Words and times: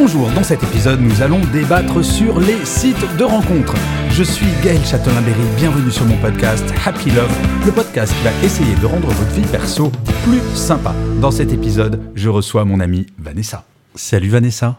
Bonjour, 0.00 0.30
dans 0.30 0.44
cet 0.44 0.62
épisode, 0.62 1.00
nous 1.00 1.22
allons 1.22 1.40
débattre 1.52 2.04
sur 2.04 2.38
les 2.38 2.64
sites 2.64 3.16
de 3.16 3.24
rencontres. 3.24 3.74
Je 4.10 4.22
suis 4.22 4.46
Gaël 4.62 4.80
Châtelain-Berry, 4.84 5.42
bienvenue 5.56 5.90
sur 5.90 6.04
mon 6.04 6.16
podcast 6.18 6.64
Happy 6.86 7.10
Love, 7.10 7.36
le 7.66 7.72
podcast 7.72 8.14
qui 8.14 8.22
va 8.22 8.30
essayer 8.44 8.76
de 8.76 8.86
rendre 8.86 9.08
votre 9.08 9.32
vie 9.32 9.46
perso 9.50 9.90
plus 10.22 10.40
sympa. 10.54 10.94
Dans 11.20 11.32
cet 11.32 11.52
épisode, 11.52 12.00
je 12.14 12.28
reçois 12.28 12.64
mon 12.64 12.78
amie 12.78 13.06
Vanessa. 13.18 13.64
Salut 13.96 14.28
Vanessa. 14.28 14.78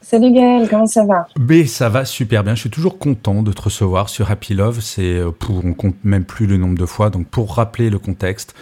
Salut 0.00 0.32
Gaël, 0.32 0.68
comment 0.68 0.88
ça 0.88 1.04
va? 1.04 1.28
Mais 1.38 1.64
ça 1.66 1.88
va 1.88 2.04
super 2.04 2.42
bien. 2.42 2.56
Je 2.56 2.60
suis 2.62 2.70
toujours 2.70 2.98
content 2.98 3.44
de 3.44 3.52
te 3.52 3.62
recevoir 3.62 4.08
sur 4.08 4.32
Happy 4.32 4.54
Love. 4.54 4.80
C'est 4.80 5.14
euh, 5.14 5.30
pour, 5.30 5.64
on 5.64 5.74
compte 5.74 5.96
même 6.02 6.24
plus 6.24 6.48
le 6.48 6.56
nombre 6.56 6.76
de 6.76 6.86
fois. 6.86 7.10
Donc 7.10 7.28
pour 7.28 7.54
rappeler 7.54 7.88
le 7.88 8.00
contexte, 8.00 8.56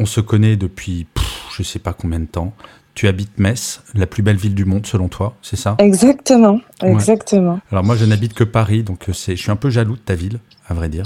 on 0.00 0.04
se 0.04 0.20
connaît 0.20 0.56
depuis 0.56 1.06
pff, 1.14 1.44
je 1.56 1.62
sais 1.62 1.78
pas 1.78 1.92
combien 1.92 2.18
de 2.18 2.26
temps. 2.26 2.54
Tu 2.98 3.06
habites 3.06 3.38
Metz, 3.38 3.80
la 3.94 4.08
plus 4.08 4.24
belle 4.24 4.38
ville 4.38 4.56
du 4.56 4.64
monde 4.64 4.84
selon 4.84 5.06
toi, 5.06 5.36
c'est 5.40 5.54
ça? 5.54 5.76
Exactement, 5.78 6.58
exactement. 6.82 7.60
Alors 7.70 7.84
moi 7.84 7.94
je 7.94 8.04
n'habite 8.04 8.34
que 8.34 8.42
Paris, 8.42 8.82
donc 8.82 9.08
euh, 9.08 9.12
c'est, 9.12 9.36
je 9.36 9.40
suis 9.40 9.52
un 9.52 9.56
peu 9.56 9.70
jaloux 9.70 9.94
de 9.94 10.00
ta 10.00 10.16
ville, 10.16 10.40
à 10.68 10.74
vrai 10.74 10.88
dire. 10.88 11.04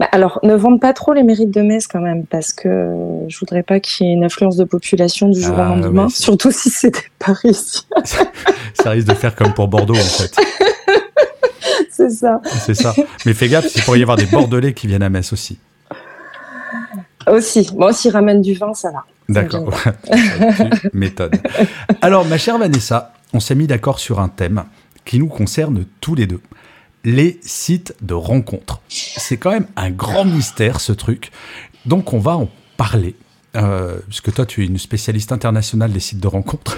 Bah, 0.00 0.08
alors, 0.10 0.40
ne 0.42 0.56
vende 0.56 0.80
pas 0.80 0.92
trop 0.92 1.12
les 1.12 1.22
mérites 1.22 1.52
de 1.52 1.60
Metz 1.62 1.86
quand 1.86 2.00
même, 2.00 2.26
parce 2.26 2.52
que 2.52 2.66
euh, 2.68 3.28
je 3.28 3.38
voudrais 3.38 3.62
pas 3.62 3.78
qu'il 3.78 4.08
y 4.08 4.10
ait 4.10 4.12
une 4.12 4.24
affluence 4.24 4.56
de 4.56 4.64
population 4.64 5.28
du 5.28 5.40
jour 5.40 5.54
Ah, 5.56 5.66
au 5.70 5.76
lendemain, 5.76 6.06
ouais, 6.06 6.10
c'est- 6.10 6.24
surtout 6.24 6.50
si 6.50 6.68
c'était 6.68 7.04
Paris. 7.20 7.84
ça 8.74 8.90
risque 8.90 9.06
de 9.06 9.14
faire 9.14 9.36
comme 9.36 9.54
pour 9.54 9.68
Bordeaux 9.68 9.94
en 9.94 9.98
fait. 9.98 10.34
C'est 11.92 12.10
ça. 12.10 12.40
C'est 12.66 12.74
ça. 12.74 12.92
Mais 13.24 13.34
fais 13.34 13.46
gaffe, 13.48 13.72
il 13.76 13.82
pourrait 13.82 14.00
y 14.00 14.02
avoir 14.02 14.16
des 14.16 14.26
Bordelais 14.26 14.72
qui 14.74 14.88
viennent 14.88 15.04
à 15.04 15.10
Metz 15.10 15.32
aussi. 15.32 15.60
Aussi. 17.28 17.70
Bon, 17.72 17.92
s'ils 17.92 18.10
ramènent 18.10 18.42
du 18.42 18.54
vin, 18.54 18.74
ça 18.74 18.90
va. 18.90 19.04
D'accord. 19.28 19.70
m'étonnes. 20.92 21.32
Alors, 22.00 22.24
ma 22.24 22.38
chère 22.38 22.58
Vanessa, 22.58 23.12
on 23.32 23.40
s'est 23.40 23.54
mis 23.54 23.66
d'accord 23.66 23.98
sur 23.98 24.20
un 24.20 24.28
thème 24.28 24.64
qui 25.04 25.18
nous 25.18 25.28
concerne 25.28 25.84
tous 26.00 26.14
les 26.14 26.26
deux. 26.26 26.40
Les 27.04 27.38
sites 27.42 27.94
de 28.02 28.14
rencontres. 28.14 28.80
C'est 28.88 29.36
quand 29.36 29.50
même 29.50 29.66
un 29.76 29.90
grand 29.90 30.24
mystère, 30.24 30.80
ce 30.80 30.92
truc. 30.92 31.30
Donc, 31.86 32.12
on 32.12 32.18
va 32.18 32.36
en 32.36 32.48
parler. 32.76 33.14
Euh, 33.56 33.98
puisque 34.08 34.32
toi, 34.32 34.44
tu 34.46 34.62
es 34.62 34.66
une 34.66 34.78
spécialiste 34.78 35.32
internationale 35.32 35.92
des 35.92 36.00
sites 36.00 36.20
de 36.20 36.26
rencontres. 36.28 36.76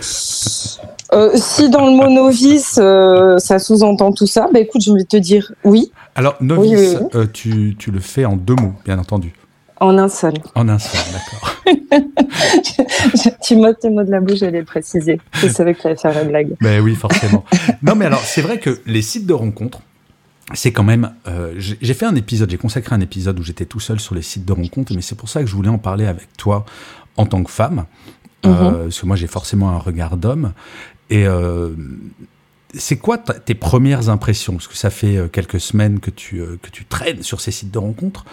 Euh, 1.12 1.32
si 1.34 1.68
dans 1.68 1.86
le 1.86 1.92
mot 1.92 2.08
novice, 2.08 2.78
euh, 2.80 3.38
ça 3.38 3.58
sous-entend 3.58 4.12
tout 4.12 4.26
ça, 4.28 4.48
bah 4.52 4.60
écoute, 4.60 4.82
je 4.82 4.92
vais 4.92 5.04
te 5.04 5.16
dire 5.16 5.52
oui, 5.64 5.90
Alors, 6.14 6.36
novice, 6.40 6.70
Oui, 6.70 6.96
oui, 7.00 7.06
euh, 7.16 7.26
tu, 7.32 7.74
tu 7.76 7.90
le 7.90 7.98
fais 7.98 8.24
en 8.24 8.36
deux 8.36 8.54
mots, 8.54 8.74
bien 8.84 8.98
entendu. 8.98 9.32
En 9.80 9.96
un 9.98 10.08
seul. 10.08 10.34
En 10.54 10.68
un 10.68 10.78
seul, 10.78 11.00
d'accord. 11.12 11.56
tu 13.42 13.56
m'ôtes 13.56 13.80
tes 13.80 13.90
mots 13.90 14.04
de 14.04 14.10
la 14.10 14.20
bouche, 14.20 14.38
j'allais 14.38 14.60
le 14.60 14.64
préciser. 14.64 15.20
Je 15.34 15.48
savais 15.48 15.74
que 15.74 15.80
tu 15.80 15.86
allais 15.86 15.96
faire 15.96 16.14
la 16.14 16.24
blague. 16.24 16.54
Ben 16.60 16.80
oui, 16.82 16.94
forcément. 16.94 17.44
non, 17.82 17.94
mais 17.94 18.04
alors, 18.04 18.20
c'est 18.20 18.42
vrai 18.42 18.58
que 18.60 18.80
les 18.86 19.02
sites 19.02 19.26
de 19.26 19.32
rencontres, 19.32 19.80
c'est 20.54 20.72
quand 20.72 20.84
même. 20.84 21.12
euh, 21.28 21.54
j'ai 21.56 21.94
fait 21.94 22.06
un 22.06 22.14
épisode, 22.14 22.50
j'ai 22.50 22.58
consacré 22.58 22.94
un 22.94 23.00
épisode 23.00 23.38
où 23.40 23.42
j'étais 23.42 23.64
tout 23.64 23.80
seul 23.80 24.00
sur 24.00 24.14
les 24.14 24.22
sites 24.22 24.44
de 24.44 24.52
rencontres, 24.52 24.92
mais 24.94 25.02
c'est 25.02 25.14
pour 25.14 25.28
ça 25.28 25.40
que 25.40 25.46
je 25.46 25.54
voulais 25.54 25.68
en 25.68 25.78
parler 25.78 26.06
avec 26.06 26.36
toi 26.36 26.64
en 27.16 27.26
tant 27.26 27.42
que 27.42 27.50
femme, 27.50 27.86
euh, 28.46 28.84
parce 28.84 29.00
que 29.00 29.06
moi 29.06 29.16
j'ai 29.16 29.26
forcément 29.26 29.70
un 29.70 29.78
regard 29.78 30.16
d'homme. 30.16 30.52
Et 31.08 31.26
euh, 31.26 31.70
c'est 32.74 32.96
quoi 32.96 33.18
tes 33.18 33.54
premières 33.54 34.08
impressions? 34.08 34.54
Parce 34.54 34.68
que 34.68 34.76
ça 34.76 34.90
fait 34.90 35.18
quelques 35.32 35.60
semaines 35.60 36.00
que 36.00 36.10
tu, 36.10 36.42
que 36.62 36.70
tu 36.70 36.84
traînes 36.84 37.22
sur 37.22 37.40
ces 37.40 37.50
sites 37.50 37.70
de 37.70 37.78
rencontres. 37.78 38.24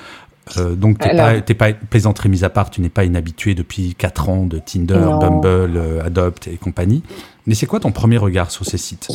Euh, 0.58 0.76
donc, 0.76 1.00
t'es 1.00 1.10
Alors- 1.10 1.44
pas, 1.44 1.72
pas 1.72 1.74
plaisanterie 1.90 2.30
mise 2.30 2.44
à 2.44 2.50
part, 2.50 2.70
tu 2.70 2.82
n'es 2.82 2.90
pas 2.90 3.04
inhabitué 3.06 3.56
depuis 3.56 3.96
4 3.96 4.30
ans 4.30 4.46
de 4.46 4.60
Tinder, 4.60 4.96
Non. 5.00 5.20
Bumble, 5.20 5.78
euh, 5.78 6.06
Adopt 6.06 6.48
et 6.48 6.58
compagnie. 6.58 7.04
Mais 7.46 7.56
c'est 7.56 7.66
quoi 7.66 7.80
ton 7.80 7.92
premier 7.92 8.18
regard 8.18 8.52
sur 8.52 8.66
ces 8.66 8.78
sites? 8.78 9.08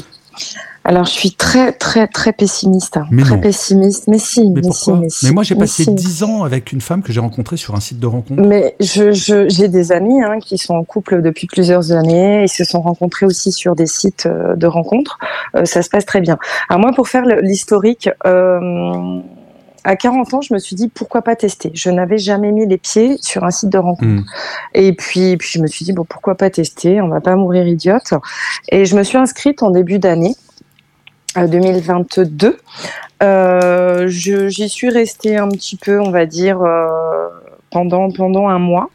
Alors, 0.85 1.05
je 1.05 1.11
suis 1.11 1.31
très, 1.33 1.71
très, 1.73 2.09
très 2.09 2.33
pessimiste. 2.33 2.97
hein. 2.97 3.05
Mais 3.11 3.23
très 3.23 3.37
non. 3.37 3.41
pessimiste. 3.43 4.09
Mais 4.09 4.19
si, 4.19 4.41
Mais 4.49 4.55
mais, 4.57 4.61
pourquoi? 4.63 4.95
si, 4.97 5.01
mais 5.01 5.09
si. 5.11 5.27
Mais 5.27 5.33
moi, 5.33 5.43
j'ai 5.45 5.55
passé 5.55 5.85
si. 5.85 5.95
10 5.95 6.23
ans 6.25 6.43
avec 6.43 6.73
une 6.73 6.81
femme 6.81 7.03
que 7.03 7.13
j'ai 7.13 7.21
rencontrée 7.21 7.57
sur 7.59 7.75
un 7.77 7.81
site 7.81 8.01
de 8.01 8.07
rencontre. 8.07 8.43
Mais 8.43 8.75
je, 8.81 9.13
je, 9.13 9.49
j'ai 9.49 9.69
des 9.69 9.93
amis 9.93 10.21
hein, 10.23 10.39
qui 10.41 10.57
sont 10.59 10.75
en 10.75 10.83
couple 10.85 11.21
depuis 11.23 11.47
plusieurs 11.47 11.93
années 11.93 12.43
et 12.45 12.49
se 12.49 12.65
sont 12.65 12.81
rencontrés 12.81 13.27
aussi 13.27 13.53
sur 13.53 13.77
des 13.77 13.87
sites 13.87 14.25
euh, 14.27 14.57
de 14.57 14.67
rencontres. 14.67 15.19
Euh, 15.55 15.67
ça 15.67 15.83
se 15.83 15.91
passe 15.91 16.07
très 16.07 16.21
bien. 16.23 16.39
Alors 16.69 16.81
moi, 16.81 16.93
pour 16.97 17.07
faire 17.09 17.25
l'historique, 17.27 18.09
euh, 18.27 19.21
à 19.85 19.97
40 19.97 20.35
ans, 20.35 20.41
je 20.41 20.55
me 20.55 20.59
suis 20.59 20.77
dit 20.77 20.89
pourquoi 20.89 21.23
pas 21.23 21.35
tester? 21.37 21.71
Je 21.75 21.91
n'avais 21.91 22.19
jamais 22.19 22.53
mis 22.53 22.67
les 22.67 22.79
pieds 22.79 23.17
sur 23.21 23.45
un 23.45 23.51
site 23.51 23.69
de 23.71 23.79
rencontre. 23.79 24.05
Hmm. 24.23 24.25
Et 24.75 24.93
puis, 24.93 25.37
puis 25.37 25.49
je 25.53 25.61
me 25.61 25.67
suis 25.67 25.85
dit 25.85 25.93
bon 25.93 26.05
pourquoi 26.05 26.35
pas 26.37 26.51
tester, 26.51 27.01
on 27.01 27.09
va 27.09 27.21
pas 27.21 27.35
mourir 27.37 27.67
idiote. 27.67 28.15
Et 28.71 28.85
je 28.85 28.97
me 28.97 29.03
suis 29.03 29.19
inscrite 29.19 29.63
en 29.63 29.71
début 29.71 29.99
d'année 29.99 30.35
euh, 31.37 31.47
2022. 31.47 32.59
Euh, 33.23 34.05
je- 34.09 34.49
J'y 34.49 34.69
suis 34.69 34.89
restée 34.91 35.37
un 35.37 35.49
petit 35.49 35.77
peu, 35.77 36.01
on 36.01 36.11
va 36.11 36.27
dire, 36.27 36.61
euh, 36.63 36.87
pendant 37.71 38.11
pendant 38.11 38.49
un 38.49 38.59
mois. 38.59 38.89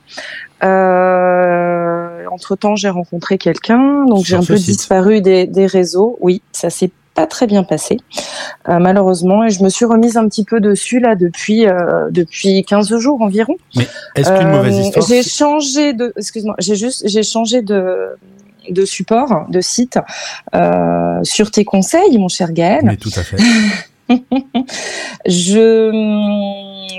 Euh, 0.64 2.26
entre 2.31 2.56
temps, 2.56 2.76
j'ai 2.76 2.90
rencontré 2.90 3.38
quelqu'un, 3.38 4.06
donc 4.06 4.26
j'ai 4.26 4.36
un 4.36 4.44
peu 4.44 4.58
site. 4.58 4.78
disparu 4.78 5.22
des, 5.22 5.47
des 5.47 5.66
réseaux. 5.66 6.18
Oui, 6.22 6.42
ça 6.52 6.70
s'est 6.70 6.92
pas 7.17 7.25
très 7.25 7.47
bien 7.47 7.63
passé, 7.63 7.97
euh, 8.69 8.78
malheureusement, 8.78 9.44
et 9.44 9.50
je 9.50 9.63
me 9.63 9.69
suis 9.69 9.85
remise 9.85 10.17
un 10.17 10.29
petit 10.29 10.44
peu 10.45 10.59
dessus 10.59 11.00
là 11.00 11.16
depuis 11.16 11.67
euh, 11.67 12.09
depuis 12.11 12.63
15 12.63 12.95
jours 12.97 13.19
environ. 13.23 13.55
Mais 13.75 13.88
est-ce 14.16 14.29
qu'une 14.29 14.47
Euh, 14.47 14.57
mauvaise 14.57 14.78
histoire 14.78 15.07
J'ai 15.07 15.23
changé 15.23 15.94
de, 15.94 16.13
excuse-moi, 16.16 16.53
j'ai 16.59 16.75
juste, 16.75 17.01
j'ai 17.07 17.23
changé 17.23 17.63
de 17.63 18.16
de 18.69 18.85
support, 18.85 19.47
de 19.50 19.61
site, 19.61 19.97
euh, 20.53 21.19
sur 21.23 21.50
tes 21.51 21.66
conseils, 21.66 22.17
mon 22.19 22.28
cher 22.28 22.51
Gaël. 22.51 22.81
Mais 22.83 22.97
tout 22.97 23.11
à 23.16 23.23
fait. 23.23 23.38
Je, 25.25 25.91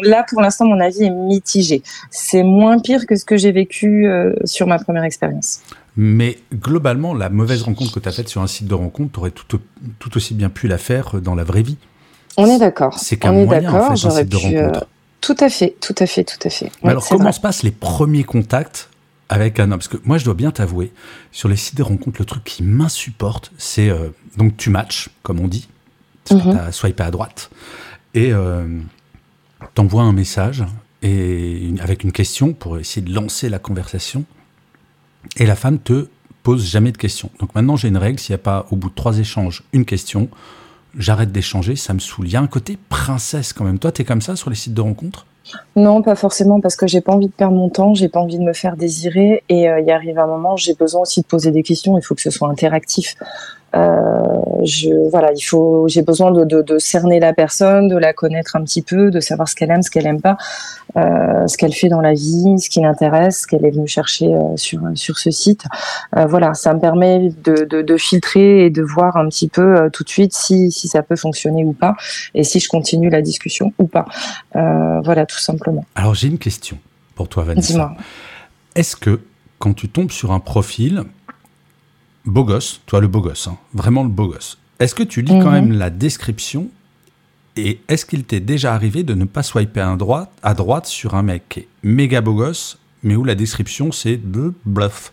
là, 0.02 0.24
pour 0.28 0.40
l'instant, 0.40 0.64
mon 0.66 0.80
avis 0.80 1.04
est 1.04 1.10
mitigé. 1.10 1.82
C'est 2.10 2.42
moins 2.42 2.78
pire 2.78 3.06
que 3.06 3.16
ce 3.16 3.24
que 3.24 3.36
j'ai 3.36 3.52
vécu 3.52 4.06
euh, 4.06 4.34
sur 4.44 4.66
ma 4.66 4.78
première 4.78 5.04
expérience. 5.04 5.60
Mais 6.00 6.38
globalement, 6.54 7.12
la 7.12 7.28
mauvaise 7.28 7.62
rencontre 7.62 7.92
que 7.92 7.98
tu 7.98 8.08
as 8.08 8.12
faite 8.12 8.28
sur 8.28 8.40
un 8.40 8.46
site 8.46 8.68
de 8.68 8.74
rencontre, 8.74 9.12
tu 9.14 9.18
aurais 9.18 9.32
tout, 9.32 9.56
au- 9.56 9.60
tout 9.98 10.16
aussi 10.16 10.32
bien 10.34 10.48
pu 10.48 10.68
la 10.68 10.78
faire 10.78 11.20
dans 11.20 11.34
la 11.34 11.42
vraie 11.42 11.62
vie. 11.62 11.76
On 12.36 12.46
est 12.46 12.58
d'accord. 12.58 12.96
C'est 12.96 13.16
qu'un 13.16 13.32
moyen, 13.32 13.68
en 13.68 13.72
d'accord. 13.72 13.98
fait, 13.98 14.06
un 14.06 14.10
site 14.10 14.28
de 14.28 14.36
euh, 14.36 14.38
rencontre. 14.68 14.86
tout 15.20 15.36
à 15.40 15.48
fait, 15.48 15.74
tout 15.80 15.96
à 15.98 16.06
fait, 16.06 16.22
tout 16.22 16.38
à 16.44 16.50
fait. 16.50 16.66
Mais 16.66 16.84
Ouais, 16.84 16.90
alors, 16.92 17.04
comment 17.08 17.24
vrai. 17.24 17.32
se 17.32 17.40
passent 17.40 17.64
les 17.64 17.72
premiers 17.72 18.22
contacts 18.22 18.90
avec 19.28 19.58
un 19.58 19.64
homme? 19.72 19.78
Parce 19.80 19.88
que 19.88 19.96
moi, 20.04 20.18
je 20.18 20.24
dois 20.24 20.34
bien 20.34 20.52
t'avouer, 20.52 20.92
sur 21.32 21.48
les 21.48 21.56
sites 21.56 21.76
de 21.76 21.82
rencontres, 21.82 22.20
le 22.20 22.26
truc 22.26 22.44
qui 22.44 22.62
m'insupporte, 22.62 23.50
c'est 23.58 23.90
euh, 23.90 24.10
donc 24.36 24.56
tu 24.56 24.70
matches, 24.70 25.08
comme 25.24 25.40
on 25.40 25.48
dit, 25.48 25.66
tu 26.26 26.34
as 26.34 26.70
swipé 26.70 27.02
à 27.02 27.10
droite, 27.10 27.50
et 28.14 28.32
euh, 28.32 28.68
t'envoies 29.74 30.02
un 30.02 30.12
message 30.12 30.64
et 31.02 31.58
une- 31.66 31.80
avec 31.80 32.04
une 32.04 32.12
question 32.12 32.52
pour 32.52 32.78
essayer 32.78 33.04
de 33.04 33.12
lancer 33.12 33.48
la 33.48 33.58
conversation, 33.58 34.24
et 35.36 35.46
la 35.46 35.56
femme 35.56 35.78
te 35.78 36.08
pose 36.42 36.64
jamais 36.64 36.92
de 36.92 36.96
questions. 36.96 37.30
Donc 37.40 37.54
maintenant, 37.54 37.76
j'ai 37.76 37.88
une 37.88 37.96
règle, 37.96 38.18
s'il 38.18 38.32
n'y 38.32 38.40
a 38.40 38.42
pas 38.42 38.66
au 38.70 38.76
bout 38.76 38.88
de 38.90 38.94
trois 38.94 39.18
échanges 39.18 39.64
une 39.72 39.84
question, 39.84 40.28
j'arrête 40.96 41.32
d'échanger, 41.32 41.76
ça 41.76 41.94
me 41.94 41.98
saoule. 41.98 42.26
Il 42.26 42.32
y 42.32 42.36
a 42.36 42.40
un 42.40 42.46
côté 42.46 42.78
princesse 42.88 43.52
quand 43.52 43.64
même. 43.64 43.78
Toi, 43.78 43.92
t'es 43.92 44.04
comme 44.04 44.22
ça 44.22 44.36
sur 44.36 44.50
les 44.50 44.56
sites 44.56 44.74
de 44.74 44.80
rencontres? 44.80 45.26
Non, 45.76 46.02
pas 46.02 46.14
forcément, 46.14 46.60
parce 46.60 46.76
que 46.76 46.86
j'ai 46.86 47.00
pas 47.00 47.12
envie 47.12 47.28
de 47.28 47.32
perdre 47.32 47.56
mon 47.56 47.70
temps, 47.70 47.94
j'ai 47.94 48.08
pas 48.08 48.20
envie 48.20 48.38
de 48.38 48.42
me 48.42 48.52
faire 48.52 48.76
désirer, 48.76 49.42
et 49.48 49.68
euh, 49.68 49.80
il 49.80 49.90
arrive 49.90 50.18
un 50.18 50.26
moment, 50.26 50.56
j'ai 50.56 50.74
besoin 50.74 51.02
aussi 51.02 51.22
de 51.22 51.26
poser 51.26 51.50
des 51.52 51.62
questions. 51.62 51.96
Il 51.98 52.02
faut 52.02 52.14
que 52.14 52.20
ce 52.20 52.30
soit 52.30 52.48
interactif. 52.48 53.16
Euh, 53.74 54.08
je, 54.64 55.10
voilà, 55.10 55.30
il 55.36 55.42
faut, 55.42 55.86
j'ai 55.88 56.02
besoin 56.02 56.30
de, 56.30 56.44
de, 56.44 56.62
de 56.62 56.78
cerner 56.78 57.20
la 57.20 57.32
personne, 57.34 57.88
de 57.88 57.96
la 57.96 58.12
connaître 58.12 58.56
un 58.56 58.62
petit 58.62 58.82
peu, 58.82 59.10
de 59.10 59.20
savoir 59.20 59.46
ce 59.48 59.54
qu'elle 59.54 59.70
aime, 59.70 59.82
ce 59.82 59.90
qu'elle 59.90 60.06
aime 60.06 60.20
pas, 60.22 60.36
euh, 60.96 61.46
ce 61.46 61.56
qu'elle 61.58 61.74
fait 61.74 61.88
dans 61.88 62.00
la 62.00 62.14
vie, 62.14 62.58
ce 62.58 62.70
qui 62.70 62.80
l'intéresse, 62.80 63.42
ce 63.42 63.46
qu'elle 63.46 63.64
est 63.66 63.70
venue 63.70 63.86
chercher 63.86 64.34
euh, 64.34 64.56
sur 64.56 64.80
sur 64.94 65.18
ce 65.18 65.30
site. 65.30 65.64
Euh, 66.16 66.24
voilà, 66.26 66.54
ça 66.54 66.72
me 66.72 66.80
permet 66.80 67.30
de, 67.44 67.64
de, 67.64 67.82
de 67.82 67.96
filtrer 67.98 68.64
et 68.64 68.70
de 68.70 68.82
voir 68.82 69.16
un 69.18 69.28
petit 69.28 69.48
peu 69.48 69.76
euh, 69.76 69.90
tout 69.90 70.02
de 70.02 70.08
suite 70.08 70.32
si 70.34 70.70
si 70.70 70.88
ça 70.88 71.02
peut 71.02 71.16
fonctionner 71.16 71.64
ou 71.64 71.72
pas, 71.72 71.94
et 72.34 72.44
si 72.44 72.60
je 72.60 72.68
continue 72.68 73.10
la 73.10 73.20
discussion 73.22 73.72
ou 73.78 73.86
pas. 73.86 74.06
Euh, 74.56 75.00
voilà, 75.04 75.26
tout 75.26 75.38
simplement. 75.38 75.84
Alors 75.94 76.14
j'ai 76.14 76.28
une 76.28 76.38
question 76.38 76.78
pour 77.14 77.28
toi, 77.28 77.44
Vanessa. 77.44 77.72
Dis-moi. 77.72 77.92
est-ce 78.74 78.96
que 78.96 79.20
quand 79.58 79.74
tu 79.74 79.88
tombes 79.88 80.10
sur 80.10 80.32
un 80.32 80.40
profil 80.40 81.02
beau 82.24 82.44
gosse, 82.44 82.80
toi 82.86 83.00
le 83.00 83.08
beau 83.08 83.20
gosse, 83.20 83.46
hein, 83.48 83.56
vraiment 83.74 84.02
le 84.02 84.08
beau 84.08 84.28
gosse, 84.28 84.58
est-ce 84.80 84.94
que 84.94 85.02
tu 85.02 85.22
lis 85.22 85.32
quand 85.40 85.46
Mhm. 85.50 85.52
même 85.52 85.72
la 85.72 85.90
description 85.90 86.68
et 87.56 87.80
est-ce 87.88 88.06
qu'il 88.06 88.24
t'est 88.24 88.40
déjà 88.40 88.74
arrivé 88.74 89.02
de 89.02 89.14
ne 89.14 89.24
pas 89.24 89.42
swiper 89.42 89.80
à 89.80 89.96
droite, 89.96 90.30
à 90.42 90.54
droite 90.54 90.86
sur 90.86 91.14
un 91.14 91.22
mec 91.22 91.48
qui 91.48 91.60
est 91.60 91.68
méga 91.82 92.20
beau 92.20 92.34
gosse, 92.34 92.78
mais 93.02 93.16
où 93.16 93.24
la 93.24 93.34
description 93.34 93.90
c'est 93.92 94.16
de 94.16 94.52
bluff? 94.64 95.12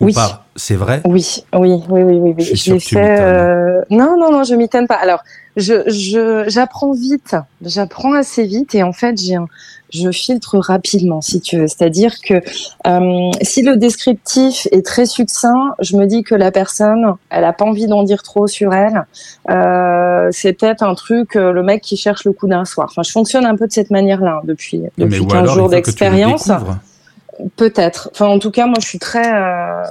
Ou 0.00 0.06
Oui. 0.06 0.14
pas 0.14 0.46
C'est 0.56 0.76
vrai 0.76 1.02
Oui, 1.04 1.44
oui, 1.54 1.82
oui, 1.88 2.02
oui, 2.02 2.02
oui. 2.02 2.34
oui. 2.36 2.44
Je 2.44 2.54
suis 2.56 2.58
sûr 2.58 2.78
que 2.78 2.84
tu 2.84 2.96
euh, 2.96 3.82
Non, 3.90 4.16
non, 4.18 4.32
non, 4.32 4.44
je 4.44 4.54
m'étonne 4.54 4.86
pas. 4.86 4.96
Alors, 4.96 5.22
je, 5.56 5.88
je, 5.88 6.44
j'apprends 6.48 6.92
vite, 6.92 7.36
j'apprends 7.62 8.14
assez 8.14 8.44
vite, 8.44 8.74
et 8.74 8.82
en 8.82 8.92
fait, 8.92 9.20
j'ai 9.20 9.34
un, 9.34 9.46
je 9.92 10.10
filtre 10.10 10.58
rapidement, 10.58 11.20
si 11.20 11.40
tu 11.40 11.58
veux. 11.58 11.66
C'est-à-dire 11.66 12.14
que 12.20 12.34
euh, 12.86 13.30
si 13.42 13.62
le 13.62 13.76
descriptif 13.76 14.68
est 14.72 14.84
très 14.84 15.06
succinct, 15.06 15.74
je 15.80 15.96
me 15.96 16.06
dis 16.06 16.22
que 16.22 16.34
la 16.34 16.50
personne, 16.50 17.14
elle 17.30 17.44
a 17.44 17.52
pas 17.52 17.64
envie 17.64 17.86
d'en 17.86 18.02
dire 18.02 18.22
trop 18.22 18.46
sur 18.46 18.72
elle. 18.72 19.06
Euh, 19.50 20.28
c'est 20.32 20.52
peut-être 20.52 20.82
un 20.82 20.94
truc, 20.94 21.36
euh, 21.36 21.52
le 21.52 21.62
mec 21.62 21.82
qui 21.82 21.96
cherche 21.96 22.24
le 22.24 22.32
coup 22.32 22.46
d'un 22.46 22.64
soir. 22.64 22.88
Enfin, 22.90 23.02
je 23.02 23.10
fonctionne 23.10 23.44
un 23.44 23.56
peu 23.56 23.66
de 23.66 23.72
cette 23.72 23.90
manière-là 23.90 24.38
hein, 24.38 24.42
depuis 24.44 24.82
Mais 24.96 25.04
depuis 25.04 25.20
ou 25.20 25.26
15 25.26 25.38
alors, 25.38 25.54
jours 25.54 25.68
d'expérience. 25.68 26.50
Peut-être. 27.56 28.10
Enfin, 28.12 28.26
en 28.26 28.38
tout 28.38 28.50
cas, 28.50 28.66
moi, 28.66 28.76
je 28.80 28.86
suis 28.86 28.98
très 28.98 29.32
euh, 29.32 29.84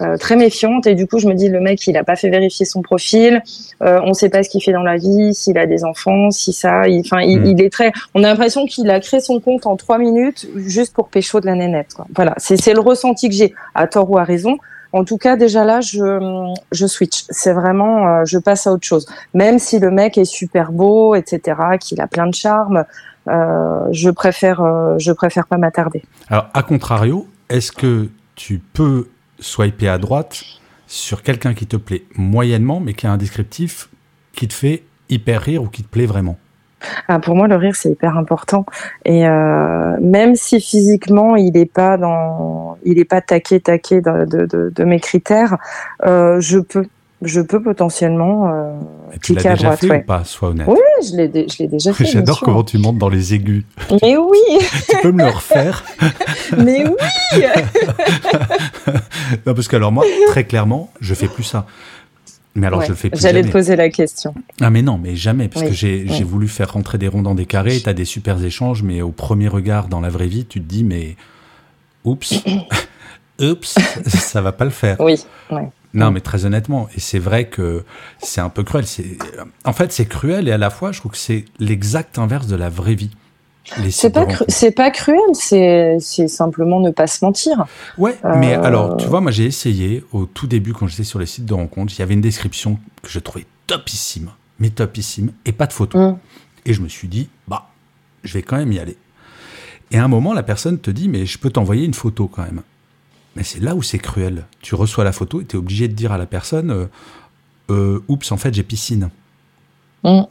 euh, 0.00 0.16
très 0.16 0.36
méfiante 0.36 0.86
et 0.86 0.94
du 0.94 1.06
coup, 1.06 1.18
je 1.18 1.26
me 1.26 1.34
dis 1.34 1.48
le 1.48 1.60
mec, 1.60 1.86
il 1.86 1.96
a 1.96 2.04
pas 2.04 2.16
fait 2.16 2.28
vérifier 2.28 2.64
son 2.64 2.82
profil. 2.82 3.42
Euh, 3.82 4.00
on 4.04 4.14
sait 4.14 4.28
pas 4.28 4.42
ce 4.42 4.48
qu'il 4.48 4.62
fait 4.62 4.72
dans 4.72 4.82
la 4.82 4.96
vie, 4.96 5.34
s'il 5.34 5.58
a 5.58 5.66
des 5.66 5.84
enfants, 5.84 6.30
si 6.30 6.52
ça. 6.52 6.82
Enfin, 7.00 7.20
il, 7.22 7.40
Mm. 7.40 7.46
il 7.46 7.62
est 7.62 7.70
très. 7.70 7.92
On 8.14 8.22
a 8.22 8.28
l'impression 8.28 8.66
qu'il 8.66 8.90
a 8.90 9.00
créé 9.00 9.20
son 9.20 9.40
compte 9.40 9.66
en 9.66 9.76
trois 9.76 9.98
minutes 9.98 10.46
juste 10.56 10.94
pour 10.94 11.08
pécho 11.08 11.40
de 11.40 11.46
la 11.46 11.54
nénette. 11.54 11.94
Quoi. 11.94 12.06
Voilà, 12.14 12.34
c'est 12.38 12.72
le 12.74 12.80
ressenti 12.80 13.28
que 13.28 13.34
j'ai, 13.34 13.54
à 13.74 13.86
tort 13.86 14.10
ou 14.10 14.18
à 14.18 14.24
raison. 14.24 14.58
En 14.92 15.04
tout 15.04 15.18
cas, 15.18 15.36
déjà 15.36 15.64
là, 15.64 15.80
je, 15.80 16.54
je 16.72 16.86
switch. 16.86 17.24
C'est 17.28 17.52
vraiment, 17.52 18.08
euh, 18.08 18.24
je 18.24 18.38
passe 18.38 18.66
à 18.66 18.72
autre 18.72 18.86
chose. 18.86 19.06
Même 19.34 19.58
si 19.58 19.78
le 19.78 19.90
mec 19.90 20.16
est 20.16 20.24
super 20.24 20.72
beau, 20.72 21.14
etc., 21.14 21.58
qu'il 21.78 22.00
a 22.00 22.06
plein 22.06 22.26
de 22.26 22.34
charme, 22.34 22.84
je 23.90 24.10
préfère, 24.10 24.60
euh, 24.60 24.96
je 24.98 25.12
préfère 25.12 25.46
pas 25.46 25.56
m'attarder. 25.56 26.02
Alors, 26.28 26.48
à 26.54 26.62
contrario, 26.62 27.26
est-ce 27.48 27.72
que 27.72 28.08
tu 28.34 28.58
peux 28.58 29.08
swiper 29.40 29.88
à 29.88 29.98
droite 29.98 30.42
sur 30.86 31.22
quelqu'un 31.22 31.54
qui 31.54 31.66
te 31.66 31.76
plaît 31.76 32.04
moyennement, 32.16 32.80
mais 32.80 32.94
qui 32.94 33.06
a 33.06 33.12
un 33.12 33.16
descriptif 33.16 33.88
qui 34.32 34.48
te 34.48 34.54
fait 34.54 34.84
hyper 35.08 35.42
rire 35.42 35.62
ou 35.62 35.68
qui 35.68 35.82
te 35.82 35.88
plaît 35.88 36.06
vraiment? 36.06 36.38
Ah, 37.08 37.18
pour 37.18 37.34
moi, 37.34 37.48
le 37.48 37.56
rire, 37.56 37.74
c'est 37.74 37.90
hyper 37.90 38.16
important. 38.16 38.64
Et 39.04 39.26
euh, 39.26 39.96
même 40.00 40.36
si 40.36 40.60
physiquement, 40.60 41.34
il 41.34 41.52
n'est 41.52 41.66
pas 41.66 41.96
dans, 41.96 42.78
il 42.84 42.98
est 42.98 43.04
pas 43.04 43.20
taqué, 43.20 43.60
taqué 43.60 44.00
de, 44.00 44.24
de, 44.24 44.46
de, 44.46 44.72
de 44.74 44.84
mes 44.84 45.00
critères, 45.00 45.56
euh, 46.06 46.40
je 46.40 46.58
peux, 46.58 46.86
je 47.22 47.40
peux 47.40 47.60
potentiellement 47.62 48.48
euh, 48.52 48.72
Et 49.14 49.18
Tu 49.18 49.34
l'as 49.34 49.42
déjà 49.42 49.54
droite. 49.56 49.80
fait 49.80 49.90
ouais. 49.90 50.00
ou 50.02 50.06
pas 50.06 50.24
Sois 50.24 50.50
honnête. 50.50 50.66
Oui, 50.68 50.78
je 51.10 51.16
l'ai, 51.16 51.28
dé- 51.28 51.46
je 51.50 51.58
l'ai 51.62 51.68
déjà 51.68 51.92
fait. 51.94 52.04
J'adore 52.04 52.40
comment 52.40 52.62
tu 52.64 52.78
montes 52.78 52.98
dans 52.98 53.08
les 53.08 53.34
aigus. 53.34 53.64
Mais 54.02 54.16
oui, 54.16 54.38
tu 54.88 54.96
peux 55.02 55.12
me 55.12 55.24
le 55.24 55.30
refaire? 55.30 55.84
Mais 56.58 56.84
oui. 56.86 57.42
Non, 59.46 59.54
parce 59.54 59.68
que 59.68 59.76
alors 59.76 59.92
moi, 59.92 60.04
très 60.28 60.44
clairement, 60.44 60.90
je 61.00 61.14
fais 61.14 61.28
plus 61.28 61.42
ça. 61.44 61.66
Mais 62.54 62.66
alors, 62.66 62.80
Ouais, 62.80 62.86
je 62.86 62.90
le 62.90 62.96
fais 62.96 63.10
plus 63.10 63.20
J'allais 63.20 63.40
jamais. 63.40 63.48
te 63.48 63.52
poser 63.52 63.76
la 63.76 63.88
question. 63.88 64.34
Ah 64.60 64.70
mais 64.70 64.82
non, 64.82 64.98
mais 64.98 65.14
jamais, 65.14 65.48
parce 65.48 65.64
Oui, 65.64 65.70
que 65.70 65.76
j'ai 65.76 66.04
oui. 66.08 66.12
j'ai 66.16 66.24
voulu 66.24 66.48
faire 66.48 66.72
rentrer 66.72 66.98
des 66.98 67.06
ronds 67.06 67.22
dans 67.22 67.34
des 67.36 67.46
carrés, 67.46 67.80
t'as 67.80 67.92
des 67.92 68.04
super 68.06 68.42
échanges, 68.42 68.82
mais 68.82 69.00
au 69.00 69.10
premier 69.10 69.46
regard, 69.46 69.86
dans 69.86 70.00
la 70.00 70.08
vraie 70.08 70.26
vie, 70.26 70.44
tu 70.44 70.60
te 70.60 70.66
dis, 70.66 70.82
mais 70.82 71.14
oups, 72.04 72.42
oups, 73.40 73.76
ça 74.06 74.40
va 74.40 74.50
pas 74.52 74.64
le 74.64 74.70
faire. 74.70 74.96
Oui. 75.00 75.22
Ouais. 75.50 75.68
Non, 75.94 76.10
mais 76.10 76.20
très 76.20 76.44
honnêtement, 76.44 76.88
et 76.94 77.00
c'est 77.00 77.18
vrai 77.18 77.48
que 77.48 77.84
c'est 78.22 78.40
un 78.42 78.50
peu 78.50 78.62
cruel. 78.62 78.86
C'est, 78.86 79.16
en 79.64 79.72
fait, 79.72 79.90
c'est 79.92 80.06
cruel 80.06 80.46
et 80.46 80.52
à 80.52 80.58
la 80.58 80.70
fois, 80.70 80.92
je 80.92 81.00
trouve 81.00 81.12
que 81.12 81.18
c'est 81.18 81.46
l'exact 81.58 82.18
inverse 82.18 82.46
de 82.46 82.56
la 82.56 82.68
vraie 82.68 82.94
vie. 82.94 83.10
C'est 83.90 84.10
pas, 84.10 84.20
cru- 84.24 84.32
rencontres. 84.32 84.44
c'est 84.48 84.70
pas 84.70 84.90
cruel, 84.90 85.18
c'est, 85.34 85.98
c'est 86.00 86.28
simplement 86.28 86.80
ne 86.80 86.90
pas 86.90 87.06
se 87.06 87.22
mentir. 87.24 87.66
Ouais, 87.98 88.16
mais 88.36 88.56
Euh, 88.56 88.62
alors, 88.62 88.96
tu 88.96 89.06
vois, 89.06 89.20
moi 89.20 89.30
j'ai 89.30 89.44
essayé 89.44 90.04
au 90.12 90.24
tout 90.24 90.46
début 90.46 90.72
quand 90.72 90.86
j'étais 90.86 91.04
sur 91.04 91.18
les 91.18 91.26
sites 91.26 91.44
de 91.44 91.52
rencontres, 91.54 91.92
il 91.94 91.98
y 91.98 92.02
avait 92.02 92.14
une 92.14 92.22
description 92.22 92.78
que 93.02 93.10
je 93.10 93.18
trouvais 93.18 93.44
topissime, 93.66 94.30
mais 94.58 94.70
topissime, 94.70 95.32
et 95.44 95.52
pas 95.52 95.66
de 95.66 95.74
photo. 95.74 95.98
Mm. 95.98 96.18
Et 96.64 96.72
je 96.72 96.80
me 96.80 96.88
suis 96.88 97.08
dit, 97.08 97.28
bah, 97.46 97.68
je 98.24 98.32
vais 98.34 98.42
quand 98.42 98.56
même 98.56 98.72
y 98.72 98.78
aller. 98.78 98.96
Et 99.90 99.98
à 99.98 100.04
un 100.04 100.08
moment, 100.08 100.32
la 100.32 100.42
personne 100.42 100.78
te 100.78 100.90
dit, 100.90 101.08
mais 101.10 101.26
je 101.26 101.38
peux 101.38 101.50
t'envoyer 101.50 101.84
une 101.84 101.94
photo 101.94 102.26
quand 102.26 102.42
même. 102.42 102.62
Mais 103.38 103.44
c'est 103.44 103.60
là 103.60 103.76
où 103.76 103.82
c'est 103.82 104.00
cruel. 104.00 104.46
Tu 104.60 104.74
reçois 104.74 105.04
la 105.04 105.12
photo 105.12 105.40
et 105.40 105.44
tu 105.44 105.54
es 105.54 105.58
obligé 105.58 105.86
de 105.86 105.94
dire 105.94 106.10
à 106.12 106.18
la 106.18 106.26
personne, 106.26 106.70
euh, 106.70 106.86
Euh, 107.70 108.02
oups, 108.08 108.32
en 108.32 108.38
fait, 108.38 108.52
j'ai 108.54 108.62
piscine. 108.62 109.10
Mm. 110.02 110.22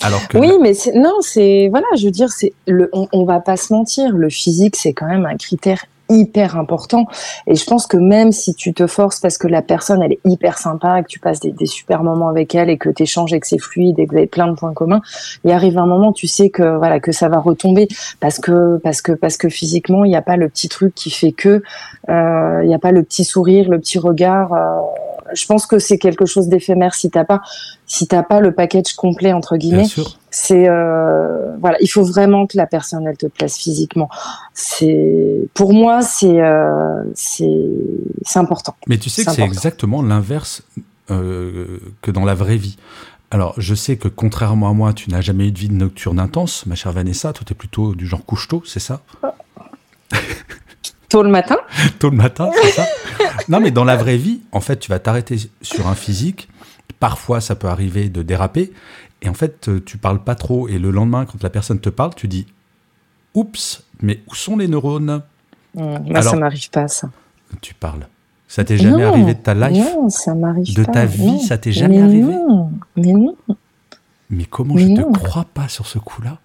Alors 0.00 0.28
que 0.28 0.38
Oui, 0.38 0.52
mais 0.62 0.72
non, 0.94 1.16
c'est 1.20 1.68
voilà, 1.68 1.86
je 1.96 2.04
veux 2.04 2.12
dire, 2.12 2.30
c'est 2.30 2.52
le, 2.66 2.88
on, 2.92 3.08
on 3.12 3.24
va 3.24 3.40
pas 3.40 3.56
se 3.56 3.72
mentir, 3.72 4.12
le 4.12 4.30
physique 4.30 4.76
c'est 4.76 4.92
quand 4.92 5.06
même 5.08 5.26
un 5.26 5.36
critère 5.36 5.84
hyper 6.08 6.56
important. 6.56 7.06
Et 7.46 7.54
je 7.54 7.64
pense 7.64 7.86
que 7.86 7.96
même 7.96 8.32
si 8.32 8.54
tu 8.54 8.74
te 8.74 8.86
forces 8.86 9.20
parce 9.20 9.38
que 9.38 9.48
la 9.48 9.62
personne 9.62 10.02
elle 10.02 10.12
est 10.12 10.20
hyper 10.24 10.58
sympa, 10.58 11.02
que 11.02 11.08
tu 11.08 11.18
passes 11.18 11.40
des, 11.40 11.52
des 11.52 11.66
super 11.66 12.02
moments 12.02 12.28
avec 12.28 12.54
elle 12.54 12.70
et 12.70 12.78
que 12.78 12.90
tu 12.90 13.02
échanges 13.04 13.32
et 13.32 13.40
que 13.40 13.46
c'est 13.46 13.58
fluide 13.58 13.98
et 13.98 14.06
que 14.06 14.12
vous 14.12 14.18
avez 14.18 14.26
plein 14.26 14.48
de 14.48 14.54
points 14.54 14.72
communs, 14.72 15.02
il 15.44 15.50
arrive 15.50 15.78
un 15.78 15.86
moment, 15.86 16.12
tu 16.12 16.26
sais 16.26 16.50
que 16.50 16.76
voilà 16.76 17.00
que 17.00 17.12
ça 17.12 17.28
va 17.28 17.38
retomber 17.38 17.88
parce 18.20 18.38
que 18.38 18.78
parce 18.78 19.02
que 19.02 19.12
parce 19.12 19.36
que 19.36 19.48
physiquement 19.48 20.04
il 20.04 20.08
n'y 20.08 20.16
a 20.16 20.22
pas 20.22 20.36
le 20.36 20.48
petit 20.48 20.68
truc 20.68 20.94
qui 20.94 21.10
fait 21.10 21.32
que 21.32 21.62
euh, 22.08 22.60
il 22.62 22.68
n'y 22.68 22.74
a 22.74 22.78
pas 22.78 22.92
le 22.92 23.02
petit 23.02 23.24
sourire, 23.24 23.68
le 23.68 23.78
petit 23.78 23.98
regard. 23.98 24.52
euh, 24.52 24.80
je 25.32 25.46
pense 25.46 25.66
que 25.66 25.78
c'est 25.78 25.98
quelque 25.98 26.26
chose 26.26 26.48
d'éphémère 26.48 26.94
si 26.94 27.10
t'as 27.10 27.24
pas 27.24 27.40
si 27.86 28.06
t'as 28.06 28.22
pas 28.22 28.40
le 28.40 28.52
package 28.52 28.94
complet 28.94 29.32
entre 29.32 29.56
guillemets. 29.56 29.86
c'est 30.30 30.68
euh, 30.68 31.56
voilà 31.58 31.78
il 31.80 31.88
faut 31.88 32.04
vraiment 32.04 32.46
que 32.46 32.56
la 32.56 32.66
personne 32.66 33.06
elle 33.06 33.16
te 33.16 33.26
place 33.26 33.56
physiquement. 33.56 34.08
C'est 34.52 35.48
pour 35.54 35.72
moi 35.72 36.02
c'est 36.02 36.40
euh, 36.40 37.02
c'est 37.14 37.58
important. 38.34 38.74
Mais 38.86 38.98
tu 38.98 39.10
sais 39.10 39.24
que 39.24 39.32
c'est 39.32 39.42
exactement 39.42 40.02
l'inverse 40.02 40.62
euh, 41.10 41.78
que 42.02 42.10
dans 42.10 42.24
la 42.24 42.34
vraie 42.34 42.56
vie. 42.56 42.76
Alors, 43.30 43.54
je 43.58 43.74
sais 43.74 43.96
que 43.96 44.06
contrairement 44.06 44.68
à 44.68 44.72
moi, 44.72 44.92
tu 44.92 45.10
n'as 45.10 45.20
jamais 45.20 45.48
eu 45.48 45.52
de 45.52 45.58
vie 45.58 45.68
nocturne 45.68 46.20
intense, 46.20 46.66
ma 46.66 46.76
chère 46.76 46.92
Vanessa. 46.92 47.32
Toi, 47.32 47.42
tu 47.44 47.52
es 47.52 47.56
plutôt 47.56 47.94
du 47.94 48.06
genre 48.06 48.24
couche-tôt, 48.24 48.62
c'est 48.64 48.80
ça? 48.80 49.02
Tôt 51.14 51.22
le 51.22 51.30
matin 51.30 51.56
Tôt 52.00 52.10
le 52.10 52.16
matin, 52.16 52.50
c'est 52.62 52.70
ça 52.70 52.86
Non, 53.48 53.60
mais 53.60 53.70
dans 53.70 53.84
la 53.84 53.96
vraie 53.96 54.16
vie, 54.16 54.40
en 54.52 54.60
fait, 54.60 54.78
tu 54.78 54.90
vas 54.90 54.98
t'arrêter 54.98 55.36
sur 55.62 55.86
un 55.86 55.94
physique. 55.94 56.48
Parfois, 56.98 57.40
ça 57.40 57.54
peut 57.54 57.68
arriver 57.68 58.08
de 58.08 58.22
déraper. 58.22 58.72
Et 59.22 59.28
en 59.28 59.34
fait, 59.34 59.68
euh, 59.68 59.80
tu 59.84 59.96
parles 59.96 60.22
pas 60.24 60.34
trop. 60.34 60.66
Et 60.68 60.78
le 60.78 60.90
lendemain, 60.90 61.24
quand 61.24 61.42
la 61.42 61.50
personne 61.50 61.78
te 61.78 61.88
parle, 61.88 62.14
tu 62.16 62.26
dis 62.28 62.46
Oups, 63.34 63.82
mais 64.02 64.20
où 64.28 64.34
sont 64.34 64.56
les 64.56 64.66
neurones? 64.68 65.22
Hum, 65.76 65.98
moi 66.04 66.18
Alors- 66.18 66.32
ça 66.34 66.36
m'arrive 66.38 66.70
pas 66.70 66.88
ça 66.88 67.08
Tu 67.60 67.74
parles. 67.74 68.06
Ça 68.48 68.62
t'est 68.64 68.76
jamais 68.76 69.02
Non, 69.02 69.08
arrivé 69.12 69.34
de 69.34 69.40
ta 69.40 69.54
life? 69.54 69.84
non 69.96 70.08
ça 70.10 70.34
m'arrive 70.34 70.74
De 70.76 70.84
pas 70.84 70.92
ta 70.92 71.04
vie, 71.06 71.26
non. 71.26 71.38
ça 71.40 71.58
t'est 71.58 71.72
jamais 71.72 71.96
mais 71.98 72.02
arrivé? 72.02 72.32
non, 72.32 72.70
mais 72.96 73.12
non 73.12 73.36
Mais 74.30 74.44
comment 74.44 74.74
Mais 74.74 74.82
je 74.82 74.88
non. 74.88 75.10
te 75.12 75.18
crois 75.18 75.46
pas 75.52 75.66
sur 75.68 75.86
ce 75.86 75.98
coup-là? 75.98 76.38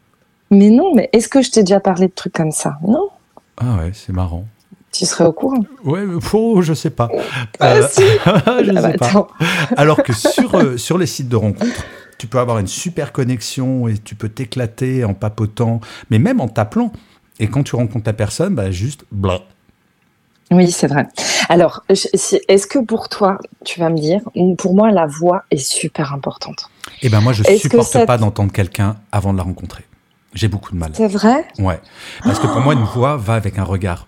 Mais 0.49 0.69
non 0.71 0.95
mais 0.95 1.09
est-ce 1.13 1.27
que 1.27 1.41
je 1.43 1.51
t'ai 1.51 1.61
déjà 1.61 1.79
parlé 1.79 2.07
de 2.07 2.13
trucs 2.13 2.33
comme 2.33 2.51
ça? 2.51 2.79
Non 2.87 3.09
Ah 3.57 3.75
ouais, 3.77 3.91
c'est 3.93 4.13
marrant. 4.13 4.45
Tu 4.91 5.05
serais 5.05 5.25
au 5.25 5.33
courant 5.33 5.63
Ouais, 5.83 6.01
je 6.61 6.73
sais 6.73 6.89
pas. 6.89 7.09
Ah, 7.59 7.73
Euh, 7.75 7.87
si. 7.89 8.01
je 8.25 8.29
Ah, 8.29 8.41
bah, 8.55 8.91
sais 8.91 8.97
pas. 8.97 9.07
attends. 9.07 9.27
Alors 9.77 10.03
que 10.03 10.13
sur, 10.13 10.55
euh, 10.55 10.77
sur 10.77 10.97
les 10.97 11.05
sites 11.05 11.29
de 11.29 11.35
rencontres, 11.35 11.83
tu 12.17 12.27
peux 12.27 12.39
avoir 12.39 12.59
une 12.59 12.67
super 12.67 13.11
connexion 13.11 13.87
et 13.87 13.97
tu 13.97 14.15
peux 14.15 14.29
t'éclater 14.29 15.05
en 15.05 15.13
papotant, 15.13 15.79
mais 16.09 16.19
même 16.19 16.41
en 16.41 16.47
t'appelant. 16.47 16.91
Et 17.39 17.47
quand 17.47 17.63
tu 17.63 17.75
rencontres 17.75 18.03
ta 18.05 18.13
personne, 18.13 18.55
bah 18.55 18.71
juste 18.71 19.05
blah. 19.11 19.39
Oui, 20.51 20.71
c'est 20.71 20.87
vrai. 20.87 21.07
Alors, 21.47 21.83
est-ce 21.89 22.65
que 22.67 22.79
pour 22.79 23.07
toi, 23.07 23.37
tu 23.63 23.79
vas 23.79 23.89
me 23.91 23.97
dire, 23.97 24.21
pour 24.57 24.73
moi, 24.75 24.89
la 24.91 25.05
voix 25.05 25.43
est 25.51 25.57
super 25.57 26.11
importante? 26.11 26.69
Et 27.03 27.09
ben 27.09 27.21
moi, 27.21 27.33
je 27.33 27.43
supporte 27.43 27.87
ça 27.91 28.05
pas 28.07 28.17
te- 28.17 28.21
d'entendre 28.23 28.51
quelqu'un 28.51 28.95
avant 29.11 29.31
de 29.31 29.37
la 29.37 29.43
rencontrer. 29.43 29.85
J'ai 30.33 30.47
beaucoup 30.47 30.71
de 30.73 30.77
mal. 30.77 30.91
C'est 30.95 31.07
vrai? 31.07 31.45
Ouais. 31.59 31.79
Parce 32.23 32.39
que 32.39 32.47
pour 32.47 32.61
moi, 32.61 32.73
une 32.73 32.83
voix 32.83 33.15
va 33.15 33.35
avec 33.35 33.57
un 33.59 33.63
regard. 33.63 34.07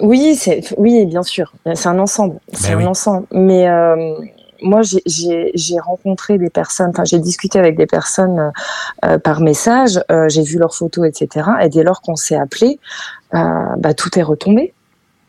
Oui, 0.00 0.34
c'est 0.36 0.60
oui, 0.78 1.06
bien 1.06 1.22
sûr. 1.22 1.52
C'est 1.74 1.88
un 1.88 1.98
ensemble. 1.98 2.38
C'est 2.52 2.68
Ben 2.70 2.74
un 2.74 2.78
oui. 2.78 2.86
ensemble. 2.86 3.26
Mais 3.32 3.68
euh, 3.68 4.14
moi, 4.62 4.80
j'ai- 4.82 5.78
rencontré 5.80 6.38
des 6.38 6.50
personnes. 6.50 6.90
Enfin, 6.90 7.04
j'ai 7.04 7.18
discuté 7.18 7.58
avec 7.58 7.76
des 7.76 7.86
personnes 7.86 8.38
euh, 8.38 8.50
euh, 9.04 9.18
par 9.18 9.40
message. 9.40 10.00
euh, 10.10 10.28
j'ai 10.28 10.42
vu 10.42 10.58
leurs 10.58 10.74
photos, 10.74 11.06
etc. 11.08 11.48
Et 11.62 11.68
dès 11.68 11.82
lors 11.82 12.00
qu'on 12.00 12.16
s'est 12.16 12.36
appelé, 12.36 12.78
bah, 13.32 13.94
tout 13.96 14.18
est 14.18 14.22
retombé. 14.22 14.72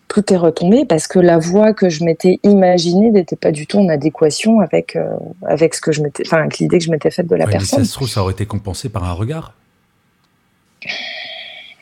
Tout 0.08 0.34
est 0.34 0.38
retombé 0.38 0.86
parce 0.86 1.06
que 1.08 1.20
la 1.20 1.38
voix 1.38 1.72
que 1.74 1.88
je 1.90 2.04
m'étais 2.04 2.40
imaginée 2.44 3.12
n'était 3.12 3.36
pas 3.36 3.52
du 3.52 3.68
tout 3.68 3.78
en 3.80 3.90
adéquation 3.90 4.60
avec 4.60 4.98
avec 5.46 5.76
ce 5.76 5.82
que 5.82 5.92
je 5.92 6.02
m'étais, 6.02 6.24
enfin, 6.26 6.38
avec 6.40 6.58
l'idée 6.58 6.80
que 6.80 6.84
je 6.84 6.90
m'étais 6.90 7.12
faite 7.12 7.28
de 7.28 7.36
la 7.36 7.46
Ouais, 7.46 7.52
mais 7.52 7.58
personne. 7.60 7.80
ça 7.84 7.86
se 7.86 7.94
trouve, 7.94 8.10
ça 8.10 8.24
aurait 8.24 8.34
été 8.34 8.48
compensé 8.48 8.90
par 8.90 9.04
un 9.04 9.14
regard. 9.14 9.54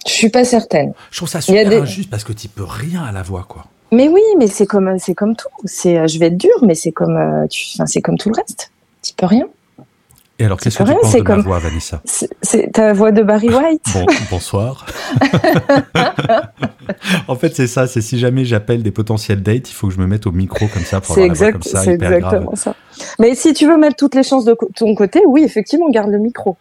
Je 0.07 0.13
suis 0.13 0.29
pas 0.29 0.45
certaine. 0.45 0.93
Je 1.11 1.17
trouve 1.17 1.29
ça 1.29 1.41
super 1.41 1.81
injuste 1.81 2.09
parce 2.09 2.23
que 2.23 2.33
tu 2.33 2.47
peux 2.47 2.63
rien 2.63 3.03
à 3.03 3.11
la 3.11 3.21
voix, 3.21 3.45
quoi. 3.47 3.65
Mais 3.91 4.07
oui, 4.09 4.21
mais 4.37 4.47
c'est 4.47 4.65
comme 4.65 4.97
c'est 4.99 5.15
comme 5.15 5.35
tout. 5.35 5.47
C'est, 5.63 5.97
euh, 5.97 6.07
je 6.07 6.19
vais 6.19 6.27
être 6.27 6.37
dur, 6.37 6.51
mais 6.65 6.75
c'est 6.75 6.91
comme, 6.91 7.15
euh, 7.15 7.45
c'est 7.85 8.01
comme 8.01 8.17
tout 8.17 8.29
le 8.29 8.35
reste. 8.35 8.71
Tu 9.01 9.13
peux 9.13 9.25
rien. 9.25 9.47
Et 10.39 10.45
alors, 10.45 10.59
qu'est-ce 10.59 10.77
que 10.77 10.83
tu 10.83 10.93
penses 10.93 11.13
de 11.13 11.21
comme... 11.21 11.37
ma 11.37 11.43
voix, 11.43 11.59
Vanessa? 11.59 12.01
C'est 12.05 12.71
ta 12.71 12.93
voix 12.93 13.11
de 13.11 13.23
Barry 13.23 13.49
White. 13.49 13.85
bon, 13.93 14.05
bonsoir. 14.29 14.85
en 17.27 17.35
fait, 17.35 17.55
c'est 17.55 17.65
ça. 17.65 17.87
C'est 17.87 18.01
si 18.01 18.19
jamais 18.19 18.45
j'appelle 18.45 18.83
des 18.83 18.91
potentiels 18.91 19.41
dates, 19.41 19.69
il 19.69 19.73
faut 19.73 19.87
que 19.87 19.95
je 19.95 19.99
me 19.99 20.05
mette 20.05 20.27
au 20.27 20.31
micro 20.31 20.67
comme 20.67 20.83
ça 20.83 21.01
pour 21.01 21.13
avoir 21.13 21.25
exact, 21.25 21.45
la 21.45 21.51
voix 21.51 21.53
comme 21.53 21.63
ça. 21.63 21.81
C'est 21.81 21.93
exactement 21.93 22.55
ça. 22.55 22.75
Mais 23.19 23.33
si 23.33 23.53
tu 23.53 23.67
veux 23.67 23.77
mettre 23.77 23.95
toutes 23.95 24.13
les 24.13 24.21
chances 24.21 24.45
de 24.45 24.55
ton 24.75 24.93
côté, 24.93 25.21
oui, 25.25 25.43
effectivement, 25.43 25.89
garde 25.89 26.11
le 26.11 26.19
micro. 26.19 26.55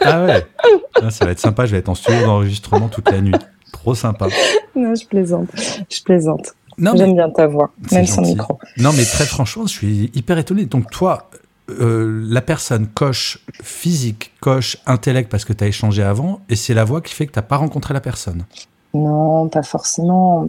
ah 0.00 0.24
ouais. 0.24 0.46
Ah, 0.94 1.10
ça 1.10 1.26
va 1.26 1.32
être 1.32 1.40
sympa. 1.40 1.66
Je 1.66 1.72
vais 1.72 1.78
être 1.78 1.90
en 1.90 1.94
studio 1.94 2.24
d'enregistrement 2.24 2.88
toute 2.88 3.10
la 3.10 3.20
nuit. 3.20 3.34
Trop 3.70 3.94
sympa. 3.94 4.28
Non, 4.74 4.94
je 4.94 5.06
plaisante. 5.06 5.48
Je 5.90 6.02
plaisante. 6.02 6.54
J'aime 6.78 7.14
bien 7.14 7.30
ta 7.30 7.46
voix, 7.46 7.72
même 7.92 8.06
sans 8.06 8.22
micro. 8.22 8.58
Non, 8.78 8.90
mais 8.96 9.04
très 9.04 9.24
franchement, 9.24 9.66
je 9.66 9.72
suis 9.72 10.10
hyper 10.14 10.38
étonné. 10.38 10.64
Donc, 10.64 10.90
toi, 10.90 11.28
euh, 11.70 12.22
la 12.28 12.42
personne 12.42 12.86
coche 12.88 13.38
physique, 13.62 14.32
coche 14.40 14.76
intellect 14.84 15.30
parce 15.30 15.46
que 15.46 15.54
tu 15.54 15.64
as 15.64 15.68
échangé 15.68 16.02
avant, 16.02 16.40
et 16.50 16.56
c'est 16.56 16.74
la 16.74 16.84
voix 16.84 17.00
qui 17.00 17.14
fait 17.14 17.26
que 17.26 17.32
tu 17.32 17.38
n'as 17.38 17.44
pas 17.44 17.56
rencontré 17.56 17.94
la 17.94 18.02
personne. 18.02 18.44
Non, 18.92 19.48
pas 19.48 19.62
forcément. 19.62 20.46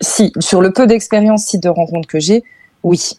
Si, 0.00 0.32
sur 0.40 0.60
le 0.60 0.72
peu 0.72 0.88
d'expérience 0.88 1.44
si 1.44 1.58
de 1.60 1.68
rencontres 1.68 2.08
que 2.08 2.18
j'ai, 2.18 2.42
oui. 2.82 3.12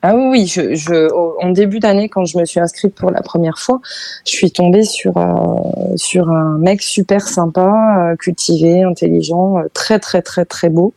Ah 0.00 0.14
oui, 0.16 0.46
je, 0.46 0.74
je, 0.74 1.12
en 1.42 1.50
début 1.50 1.78
d'année, 1.78 2.08
quand 2.08 2.24
je 2.24 2.38
me 2.38 2.44
suis 2.46 2.60
inscrite 2.60 2.94
pour 2.94 3.10
la 3.10 3.20
première 3.20 3.58
fois, 3.58 3.80
je 4.24 4.30
suis 4.30 4.50
tombée 4.50 4.84
sur 4.84 5.18
euh, 5.18 5.56
sur 5.96 6.30
un 6.30 6.56
mec 6.56 6.80
super 6.80 7.28
sympa, 7.28 8.12
euh, 8.12 8.16
cultivé, 8.16 8.82
intelligent, 8.82 9.56
très 9.74 9.98
très 9.98 10.22
très 10.22 10.46
très 10.46 10.70
beau. 10.70 10.94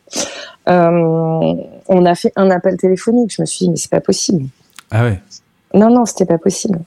on 0.66 2.06
a 2.06 2.14
fait 2.14 2.32
un 2.36 2.50
appel 2.50 2.78
téléphonique. 2.78 3.34
Je 3.36 3.42
me 3.42 3.46
suis 3.46 3.66
dit 3.66 3.70
mais 3.70 3.76
c'est 3.76 3.90
pas 3.90 4.00
possible. 4.00 4.46
Ah 4.92 5.04
ouais. 5.04 5.20
Non, 5.74 5.90
non, 5.90 6.04
c'était 6.04 6.26
pas 6.26 6.38
possible. 6.38 6.78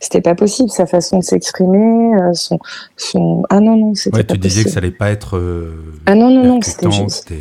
C'était 0.00 0.22
pas 0.22 0.34
possible. 0.34 0.70
Sa 0.70 0.86
façon 0.86 1.18
de 1.18 1.24
s'exprimer, 1.24 2.14
euh, 2.14 2.32
son, 2.32 2.58
son. 2.96 3.44
Ah 3.50 3.60
non, 3.60 3.76
non, 3.76 3.94
c'était 3.94 4.16
ouais, 4.16 4.24
pas 4.24 4.34
tu 4.34 4.40
disais 4.40 4.64
que 4.64 4.70
ça 4.70 4.78
allait 4.78 4.90
pas 4.90 5.10
être. 5.10 5.36
Euh, 5.36 6.00
ah 6.06 6.14
non, 6.14 6.30
non, 6.30 6.44
non, 6.44 6.60
c'était 6.62 6.90
juste. 6.90 7.32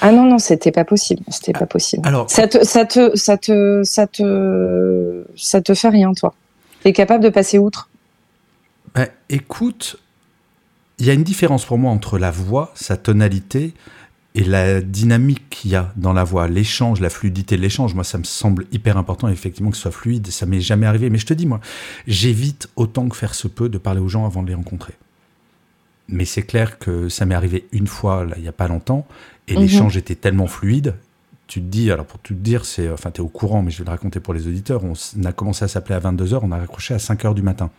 Ah 0.00 0.10
non, 0.10 0.24
non, 0.24 0.38
c'était 0.38 0.72
pas 0.72 0.84
possible. 0.84 1.22
C'était 1.28 1.52
pas 1.52 1.66
possible. 1.66 2.06
Alors, 2.06 2.28
ça 2.28 2.48
te, 2.48 2.64
ça 2.64 2.84
te, 2.84 3.16
ça 3.16 3.36
te, 3.36 3.82
ça 3.84 4.06
te, 4.08 5.24
ça 5.36 5.60
te 5.60 5.74
fait 5.74 5.88
rien, 5.88 6.12
toi. 6.12 6.34
T'es 6.82 6.92
capable 6.92 7.22
de 7.22 7.28
passer 7.28 7.58
outre. 7.58 7.88
Ben, 8.96 9.06
écoute, 9.30 9.96
il 10.98 11.06
y 11.06 11.10
a 11.10 11.12
une 11.12 11.22
différence 11.22 11.64
pour 11.64 11.78
moi 11.78 11.92
entre 11.92 12.18
la 12.18 12.32
voix, 12.32 12.72
sa 12.74 12.96
tonalité, 12.96 13.74
et 14.34 14.44
la 14.44 14.80
dynamique 14.80 15.50
qu'il 15.50 15.72
y 15.72 15.76
a 15.76 15.92
dans 15.96 16.14
la 16.14 16.24
voix, 16.24 16.48
l'échange, 16.48 17.00
la 17.00 17.10
fluidité 17.10 17.56
de 17.56 17.62
l'échange, 17.62 17.94
moi 17.94 18.04
ça 18.04 18.16
me 18.16 18.24
semble 18.24 18.66
hyper 18.72 18.96
important 18.96 19.28
effectivement 19.28 19.70
que 19.70 19.76
ce 19.76 19.82
soit 19.82 19.90
fluide, 19.90 20.26
ça 20.28 20.46
m'est 20.46 20.60
jamais 20.60 20.86
arrivé, 20.86 21.10
mais 21.10 21.18
je 21.18 21.26
te 21.26 21.34
dis 21.34 21.46
moi, 21.46 21.60
j'évite 22.06 22.68
autant 22.76 23.08
que 23.08 23.16
faire 23.16 23.34
se 23.34 23.46
peut 23.46 23.68
de 23.68 23.78
parler 23.78 24.00
aux 24.00 24.08
gens 24.08 24.24
avant 24.24 24.42
de 24.42 24.48
les 24.48 24.54
rencontrer. 24.54 24.94
Mais 26.08 26.24
c'est 26.24 26.42
clair 26.42 26.78
que 26.78 27.08
ça 27.08 27.26
m'est 27.26 27.34
arrivé 27.34 27.66
une 27.72 27.86
fois 27.86 28.24
là, 28.24 28.34
il 28.38 28.44
y 28.44 28.48
a 28.48 28.52
pas 28.52 28.68
longtemps 28.68 29.06
et 29.48 29.54
mhm. 29.54 29.60
l'échange 29.60 29.96
était 29.98 30.14
tellement 30.14 30.46
fluide, 30.46 30.94
tu 31.46 31.60
te 31.60 31.66
dis 31.66 31.90
alors 31.90 32.06
pour 32.06 32.18
tout 32.18 32.32
te 32.32 32.38
dire, 32.38 32.64
c'est 32.64 32.88
enfin 32.90 33.10
tu 33.10 33.20
es 33.20 33.24
au 33.24 33.28
courant 33.28 33.60
mais 33.60 33.70
je 33.70 33.78
vais 33.78 33.84
le 33.84 33.90
raconter 33.90 34.18
pour 34.18 34.32
les 34.32 34.46
auditeurs, 34.46 34.82
on 34.82 35.24
a 35.24 35.32
commencé 35.32 35.66
à 35.66 35.68
s'appeler 35.68 35.94
à 35.94 36.00
22h, 36.00 36.40
on 36.42 36.52
a 36.52 36.56
raccroché 36.56 36.94
à 36.94 36.98
5h 36.98 37.34
du 37.34 37.42
matin. 37.42 37.70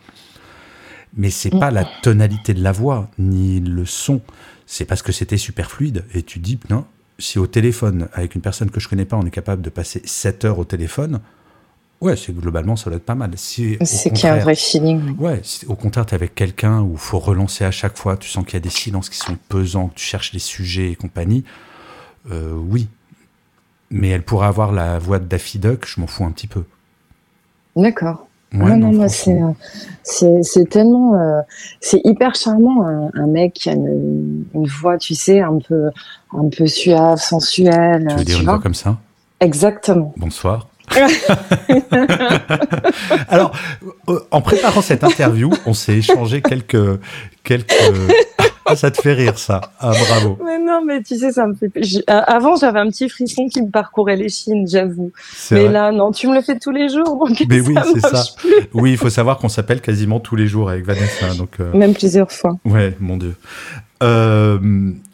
Mais 1.16 1.30
c'est 1.30 1.52
n'est 1.52 1.60
pas 1.60 1.70
la 1.70 1.84
tonalité 2.02 2.54
de 2.54 2.62
la 2.62 2.72
voix 2.72 3.08
ni 3.18 3.60
le 3.60 3.84
son 3.86 4.20
c'est 4.66 4.84
parce 4.84 5.02
que 5.02 5.12
c'était 5.12 5.36
super 5.36 5.70
fluide. 5.70 6.04
Et 6.14 6.22
tu 6.22 6.38
dis, 6.38 6.58
non, 6.70 6.84
si 7.18 7.38
au 7.38 7.46
téléphone, 7.46 8.08
avec 8.12 8.34
une 8.34 8.40
personne 8.40 8.70
que 8.70 8.80
je 8.80 8.88
connais 8.88 9.04
pas, 9.04 9.16
on 9.16 9.26
est 9.26 9.30
capable 9.30 9.62
de 9.62 9.70
passer 9.70 10.02
7 10.04 10.44
heures 10.44 10.58
au 10.58 10.64
téléphone, 10.64 11.20
ouais, 12.00 12.16
c'est 12.16 12.34
globalement, 12.34 12.76
ça 12.76 12.90
doit 12.90 12.96
être 12.96 13.04
pas 13.04 13.14
mal. 13.14 13.32
Si, 13.36 13.76
c'est 13.82 14.10
qu'il 14.10 14.24
y 14.24 14.28
a 14.28 14.34
un 14.34 14.38
vrai 14.38 14.54
feeling. 14.54 15.16
Ouais, 15.18 15.42
au 15.66 15.74
contraire, 15.74 16.06
tu 16.06 16.12
es 16.12 16.14
avec 16.14 16.34
quelqu'un 16.34 16.80
où 16.80 16.92
il 16.92 16.98
faut 16.98 17.18
relancer 17.18 17.64
à 17.64 17.70
chaque 17.70 17.96
fois, 17.96 18.16
tu 18.16 18.28
sens 18.28 18.44
qu'il 18.44 18.54
y 18.54 18.56
a 18.56 18.60
des 18.60 18.70
silences 18.70 19.08
qui 19.08 19.18
sont 19.18 19.36
pesants, 19.48 19.88
que 19.88 19.94
tu 19.94 20.04
cherches 20.04 20.32
les 20.32 20.38
sujets 20.38 20.90
et 20.90 20.96
compagnie, 20.96 21.44
euh, 22.30 22.52
oui. 22.52 22.88
Mais 23.90 24.08
elle 24.08 24.22
pourrait 24.22 24.48
avoir 24.48 24.72
la 24.72 24.98
voix 24.98 25.18
de 25.18 25.26
Daffy 25.26 25.58
Duck, 25.58 25.86
je 25.86 26.00
m'en 26.00 26.06
fous 26.06 26.24
un 26.24 26.32
petit 26.32 26.48
peu. 26.48 26.64
D'accord 27.76 28.26
non, 28.54 28.76
non, 28.76 28.92
non 28.92 29.02
euh, 29.02 29.52
c'est, 30.02 30.42
c'est, 30.42 30.68
tellement, 30.68 31.14
euh, 31.14 31.40
c'est 31.80 32.00
hyper 32.04 32.34
charmant 32.34 32.82
un, 33.14 33.26
mec 33.26 33.54
qui 33.54 33.70
a 33.70 33.72
une, 33.72 34.44
voix, 34.54 34.96
tu 34.98 35.14
sais, 35.14 35.40
un 35.40 35.58
peu, 35.58 35.90
un 36.32 36.48
peu 36.48 36.66
suave, 36.66 37.18
sensuelle. 37.18 38.06
Tu 38.10 38.16
veux 38.16 38.24
dire 38.24 38.40
une 38.40 38.46
voix 38.46 38.60
comme 38.60 38.74
ça? 38.74 38.98
Exactement. 39.40 40.12
Bonsoir. 40.16 40.68
Alors, 43.28 43.52
euh, 44.08 44.20
en 44.30 44.40
préparant 44.42 44.82
cette 44.82 45.02
interview, 45.02 45.50
on 45.66 45.74
s'est 45.74 45.96
échangé 45.96 46.42
quelques, 46.42 47.00
quelques, 47.42 47.72
ah, 48.66 48.76
ça 48.76 48.90
te 48.90 49.00
fait 49.00 49.12
rire, 49.12 49.38
ça. 49.38 49.60
Ah, 49.78 49.92
bravo. 50.08 50.38
Mais 50.44 50.58
non, 50.58 50.82
mais 50.84 51.02
tu 51.02 51.16
sais, 51.16 51.32
ça 51.32 51.46
me 51.46 51.54
fait. 51.54 51.70
Avant, 52.06 52.56
j'avais 52.56 52.80
un 52.80 52.88
petit 52.88 53.08
frisson 53.08 53.48
qui 53.48 53.60
me 53.62 53.70
parcourait 53.70 54.16
les 54.16 54.28
chines, 54.28 54.66
j'avoue. 54.66 55.12
Mais 55.50 55.68
là, 55.68 55.92
non, 55.92 56.12
tu 56.12 56.28
me 56.28 56.34
le 56.34 56.42
fais 56.42 56.58
tous 56.58 56.70
les 56.70 56.88
jours. 56.88 57.26
Donc 57.26 57.42
mais 57.48 57.60
oui, 57.60 57.74
c'est 57.94 58.00
ça. 58.00 58.24
Oui, 58.72 58.92
il 58.92 58.98
faut 58.98 59.10
savoir 59.10 59.38
qu'on 59.38 59.48
s'appelle 59.48 59.80
quasiment 59.80 60.20
tous 60.20 60.36
les 60.36 60.46
jours 60.46 60.70
avec 60.70 60.84
Vanessa. 60.84 61.34
Donc, 61.34 61.60
euh, 61.60 61.72
Même 61.74 61.94
plusieurs 61.94 62.30
fois. 62.30 62.58
Ouais, 62.64 62.96
mon 63.00 63.16
Dieu. 63.16 63.34
Euh, 64.02 64.58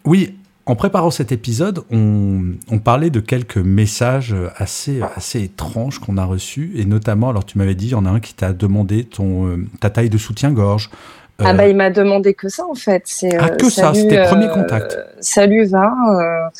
oui, 0.04 0.34
en 0.66 0.76
préparant 0.76 1.10
cet 1.10 1.32
épisode, 1.32 1.82
on, 1.90 2.52
on, 2.70 2.78
parlait 2.78 3.10
de 3.10 3.20
quelques 3.20 3.56
messages 3.56 4.34
assez, 4.56 5.00
assez 5.16 5.42
étranges 5.42 5.98
qu'on 5.98 6.16
a 6.16 6.24
reçus. 6.24 6.72
Et 6.76 6.84
notamment, 6.84 7.30
alors 7.30 7.44
tu 7.44 7.58
m'avais 7.58 7.74
dit, 7.74 7.86
il 7.86 7.92
y 7.92 7.94
en 7.94 8.06
a 8.06 8.10
un 8.10 8.20
qui 8.20 8.34
t'a 8.34 8.52
demandé 8.52 9.04
ton, 9.04 9.48
euh, 9.48 9.66
ta 9.80 9.90
taille 9.90 10.10
de 10.10 10.18
soutien-gorge. 10.18 10.90
Ah 11.44 11.52
bah 11.52 11.68
il 11.68 11.76
m'a 11.76 11.90
demandé 11.90 12.34
que 12.34 12.48
ça 12.48 12.64
en 12.66 12.74
fait. 12.74 13.02
C'est 13.06 13.36
ah, 13.36 13.50
que 13.50 13.70
ça, 13.70 13.92
c'était 13.94 14.18
le 14.22 14.28
premier 14.28 14.48
contact. 14.48 14.98
salut 15.20 15.66
va. 15.66 16.50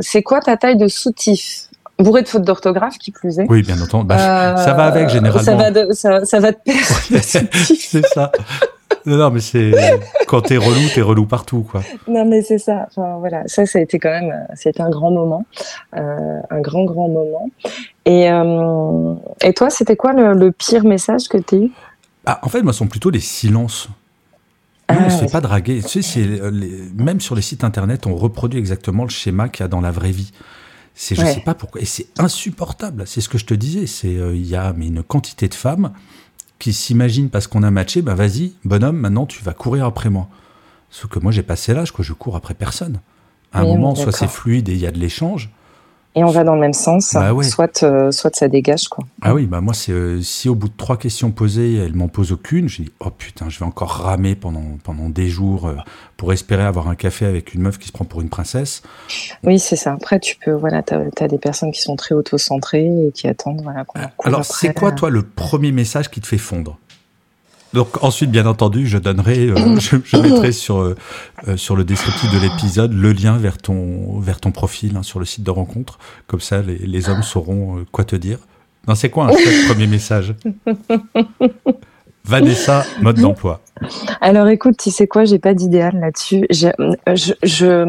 c'est 0.00 0.22
quoi 0.22 0.40
ta 0.40 0.56
taille 0.56 0.76
de 0.76 0.88
soutif? 0.88 1.62
Bourré 1.98 2.22
de 2.22 2.28
fautes 2.28 2.42
d'orthographe, 2.42 2.98
qui 2.98 3.10
plus 3.10 3.38
est. 3.38 3.46
Oui, 3.48 3.62
bien 3.62 3.80
entendu. 3.80 4.06
Bah, 4.06 4.56
ça 4.58 4.74
va 4.74 4.84
avec 4.84 5.08
généralement. 5.08 5.42
Ça 5.42 5.54
va, 5.56 5.70
de, 5.70 5.92
ça, 5.92 6.26
ça 6.26 6.40
va 6.40 6.52
te 6.52 6.58
perdre. 6.64 7.22
c'est 7.22 8.06
ça. 8.06 8.30
Non, 9.06 9.16
non, 9.16 9.30
mais 9.30 9.40
c'est 9.40 9.70
quand 10.26 10.42
t'es 10.42 10.56
relou, 10.56 10.80
t'es 10.92 11.00
relou 11.00 11.26
partout, 11.26 11.64
quoi. 11.70 11.82
Non, 12.08 12.24
mais 12.24 12.42
c'est 12.42 12.58
ça. 12.58 12.86
Enfin, 12.88 13.16
voilà, 13.20 13.44
ça, 13.46 13.64
ça 13.64 13.78
a 13.78 13.82
été 13.82 13.98
quand 13.98 14.10
même, 14.10 14.46
c'était 14.54 14.82
un 14.82 14.90
grand 14.90 15.12
moment, 15.12 15.46
euh, 15.96 16.40
un 16.50 16.60
grand, 16.60 16.84
grand 16.84 17.08
moment. 17.08 17.48
Et, 18.04 18.30
euh, 18.30 19.14
et 19.42 19.54
toi, 19.54 19.70
c'était 19.70 19.96
quoi 19.96 20.12
le, 20.12 20.34
le, 20.34 20.50
pire 20.50 20.84
message 20.84 21.28
que 21.28 21.38
t'as 21.38 21.56
eu? 21.56 21.70
Ah, 22.26 22.40
en 22.42 22.48
fait, 22.48 22.62
moi, 22.62 22.72
ce 22.72 22.80
sont 22.80 22.88
plutôt 22.88 23.10
les 23.10 23.20
silences. 23.20 23.88
on 24.88 25.00
ne 25.00 25.08
se 25.08 25.18
fait 25.18 25.30
pas 25.30 25.40
draguer. 25.40 25.80
Tu 25.82 26.02
sais, 26.02 26.26
euh, 26.26 26.50
même 26.94 27.20
sur 27.20 27.34
les 27.34 27.42
sites 27.42 27.64
internet, 27.64 28.06
on 28.06 28.16
reproduit 28.16 28.58
exactement 28.58 29.04
le 29.04 29.10
schéma 29.10 29.48
qu'il 29.48 29.62
y 29.62 29.64
a 29.64 29.68
dans 29.68 29.80
la 29.80 29.92
vraie 29.92 30.10
vie. 30.10 30.32
C'est, 30.98 31.14
je 31.14 31.20
sais 31.20 31.42
pas 31.44 31.54
pourquoi, 31.54 31.82
et 31.82 31.84
c'est 31.84 32.06
insupportable. 32.18 33.04
C'est 33.06 33.20
ce 33.20 33.28
que 33.28 33.36
je 33.36 33.44
te 33.44 33.52
disais. 33.52 33.86
C'est, 33.86 34.16
euh, 34.16 34.34
il 34.34 34.46
y 34.46 34.56
a 34.56 34.72
mais 34.72 34.86
une 34.86 35.02
quantité 35.02 35.46
de 35.46 35.54
femmes 35.54 35.92
qui 36.58 36.72
s'imaginent 36.72 37.28
parce 37.28 37.46
qu'on 37.46 37.62
a 37.62 37.70
matché, 37.70 38.00
bah 38.00 38.14
vas-y, 38.14 38.54
bonhomme, 38.64 38.96
maintenant 38.96 39.26
tu 39.26 39.44
vas 39.44 39.52
courir 39.52 39.84
après 39.84 40.08
moi. 40.08 40.28
Sauf 40.90 41.10
que 41.10 41.18
moi 41.18 41.32
j'ai 41.32 41.42
passé 41.42 41.74
l'âge, 41.74 41.92
que 41.92 42.02
je 42.02 42.14
cours 42.14 42.34
après 42.34 42.54
personne. 42.54 43.00
À 43.52 43.60
un 43.60 43.64
moment, 43.64 43.94
soit 43.94 44.12
c'est 44.12 44.28
fluide 44.28 44.70
et 44.70 44.72
il 44.72 44.78
y 44.78 44.86
a 44.86 44.90
de 44.90 44.98
l'échange, 44.98 45.50
et 46.16 46.24
on 46.24 46.30
va 46.30 46.44
dans 46.44 46.54
le 46.54 46.60
même 46.62 46.72
sens, 46.72 47.12
bah 47.12 47.30
soit, 47.42 47.82
euh, 47.82 48.10
soit 48.10 48.34
ça 48.34 48.48
dégage. 48.48 48.88
Quoi. 48.88 49.04
Ah 49.20 49.34
oui, 49.34 49.44
bah 49.44 49.60
moi, 49.60 49.74
c'est 49.74 49.92
euh, 49.92 50.22
si 50.22 50.48
au 50.48 50.54
bout 50.54 50.68
de 50.68 50.76
trois 50.76 50.96
questions 50.96 51.30
posées, 51.30 51.76
elle 51.76 51.94
m'en 51.94 52.08
pose 52.08 52.32
aucune, 52.32 52.70
je 52.70 52.82
dis 52.82 52.90
oh 53.00 53.10
putain, 53.10 53.50
je 53.50 53.58
vais 53.58 53.66
encore 53.66 53.90
ramer 53.90 54.34
pendant, 54.34 54.64
pendant 54.82 55.10
des 55.10 55.28
jours 55.28 55.66
euh, 55.66 55.74
pour 56.16 56.32
espérer 56.32 56.62
avoir 56.62 56.88
un 56.88 56.94
café 56.94 57.26
avec 57.26 57.52
une 57.52 57.60
meuf 57.60 57.78
qui 57.78 57.88
se 57.88 57.92
prend 57.92 58.06
pour 58.06 58.22
une 58.22 58.30
princesse. 58.30 58.82
Oui, 59.44 59.58
c'est 59.58 59.76
ça. 59.76 59.92
Après, 59.92 60.18
tu 60.18 60.36
peux, 60.42 60.52
voilà, 60.52 60.82
tu 60.82 60.94
as, 60.94 61.28
des 61.28 61.38
personnes 61.38 61.70
qui 61.70 61.82
sont 61.82 61.96
très 61.96 62.14
auto-centrées 62.14 62.86
et 62.86 63.12
qui 63.12 63.28
attendent. 63.28 63.60
Voilà, 63.62 63.84
Alors, 64.24 64.44
c'est 64.46 64.72
quoi, 64.72 64.92
toi, 64.92 65.10
le 65.10 65.22
premier 65.22 65.70
message 65.70 66.10
qui 66.10 66.22
te 66.22 66.26
fait 66.26 66.38
fondre? 66.38 66.78
Donc 67.76 68.02
ensuite, 68.02 68.30
bien 68.30 68.46
entendu, 68.46 68.86
je 68.86 68.96
donnerai, 68.96 69.50
euh, 69.50 69.78
je, 69.78 70.16
mettrai 70.16 70.50
sur 70.50 70.78
euh, 70.78 70.96
euh, 71.46 71.56
sur 71.56 71.76
le 71.76 71.84
descriptif 71.84 72.32
de 72.32 72.38
l'épisode 72.38 72.92
le 72.92 73.12
lien 73.12 73.36
vers 73.36 73.58
ton 73.58 74.18
vers 74.18 74.40
ton 74.40 74.50
profil 74.50 74.96
hein, 74.96 75.02
sur 75.02 75.20
le 75.20 75.26
site 75.26 75.44
de 75.44 75.50
rencontre. 75.50 75.98
Comme 76.26 76.40
ça, 76.40 76.62
les, 76.62 77.08
hommes 77.08 77.22
sauront 77.22 77.84
quoi 77.92 78.04
te 78.04 78.16
dire. 78.16 78.38
Non, 78.88 78.94
c'est 78.94 79.10
quoi 79.10 79.26
un 79.26 79.34
premier 79.68 79.86
message? 79.86 80.34
Vanessa, 82.24 82.84
mode 83.02 83.20
d'emploi. 83.20 83.60
Alors 84.20 84.48
écoute, 84.48 84.78
tu 84.78 84.90
sais 84.90 85.06
quoi, 85.06 85.26
j'ai 85.26 85.38
pas 85.38 85.54
d'idéal 85.54 86.00
là-dessus. 86.00 86.46
Je, 86.50 86.68
je, 87.42 87.84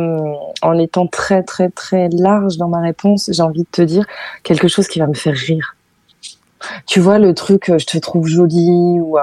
en 0.61 0.77
étant 0.77 1.07
très 1.07 1.41
très 1.43 1.69
très 1.69 2.09
large 2.09 2.57
dans 2.57 2.67
ma 2.67 2.81
réponse, 2.81 3.31
j'ai 3.33 3.41
envie 3.41 3.61
de 3.61 3.69
te 3.71 3.81
dire 3.81 4.05
quelque 4.43 4.67
chose 4.67 4.87
qui 4.87 4.99
va 4.99 5.07
me 5.07 5.15
faire 5.15 5.33
rire. 5.33 5.76
Tu 6.85 6.99
vois 6.99 7.19
le 7.19 7.33
truc, 7.33 7.71
je 7.77 7.85
te 7.85 7.97
trouve 7.97 8.27
jolie 8.27 8.99
ou 8.99 9.17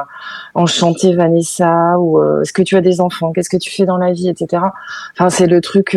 enchanté 0.54 1.14
Vanessa 1.14 1.98
ou 1.98 2.22
est-ce 2.40 2.52
que 2.52 2.62
tu 2.62 2.76
as 2.76 2.80
des 2.80 3.00
enfants, 3.00 3.32
qu'est-ce 3.32 3.50
que 3.50 3.56
tu 3.56 3.70
fais 3.70 3.84
dans 3.84 3.96
la 3.96 4.12
vie, 4.12 4.28
etc. 4.28 4.62
Enfin, 5.14 5.30
c'est 5.30 5.46
le 5.46 5.60
truc 5.60 5.96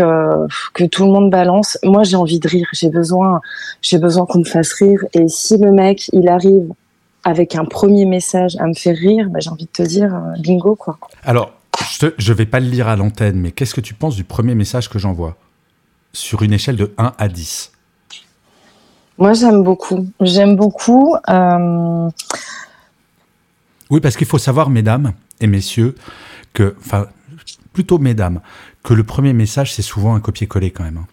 que 0.74 0.84
tout 0.86 1.06
le 1.06 1.12
monde 1.12 1.30
balance. 1.30 1.78
Moi, 1.84 2.04
j'ai 2.04 2.16
envie 2.16 2.40
de 2.40 2.48
rire, 2.48 2.68
j'ai 2.74 2.90
besoin, 2.90 3.42
j'ai 3.82 4.00
besoin 4.00 4.26
qu'on 4.26 4.40
me 4.40 4.46
fasse 4.46 4.74
rire. 4.74 5.04
Et 5.14 5.28
si 5.28 5.58
le 5.58 5.72
mec, 5.72 6.10
il 6.14 6.28
arrive 6.28 6.72
avec 7.24 7.56
un 7.56 7.66
premier 7.66 8.06
message 8.06 8.56
à 8.60 8.68
me 8.68 8.74
faire 8.74 8.96
rire, 8.96 9.28
bah, 9.30 9.40
j'ai 9.40 9.50
envie 9.50 9.66
de 9.66 9.72
te 9.72 9.84
dire 9.84 10.16
bingo 10.40 10.76
quoi. 10.76 10.98
Alors, 11.24 11.52
je 12.00 12.08
ne 12.08 12.38
vais 12.38 12.46
pas 12.46 12.60
le 12.60 12.68
lire 12.68 12.88
à 12.88 12.96
l'antenne, 12.96 13.38
mais 13.40 13.52
qu'est-ce 13.52 13.74
que 13.76 13.82
tu 13.82 13.94
penses 13.94 14.16
du 14.16 14.24
premier 14.24 14.56
message 14.56 14.90
que 14.90 14.98
j'envoie? 14.98 15.36
Sur 16.14 16.42
une 16.42 16.54
échelle 16.54 16.78
de 16.78 16.94
1 16.98 17.14
à 17.18 17.28
10 17.28 17.74
Moi, 19.18 19.34
j'aime 19.34 19.64
beaucoup. 19.64 20.08
J'aime 20.22 20.56
beaucoup. 20.56 21.16
Euh, 21.28 22.10
oui, 23.90 24.00
parce 24.00 24.16
qu'il 24.16 24.28
faut 24.28 24.38
savoir, 24.38 24.70
mesdames 24.70 25.14
et 25.42 25.48
messieurs, 25.48 25.96
que, 26.54 26.76
enfin, 26.80 27.08
plutôt 27.74 27.98
mesdames, 27.98 28.42
que 28.84 28.94
le 28.94 29.04
premier 29.04 29.34
message, 29.34 29.74
c'est 29.74 29.82
souvent 29.82 30.16
un 30.16 30.20
copier-coller 30.20 30.72
quand 30.72 30.84
même. 30.84 30.98
Hein. 30.98 31.08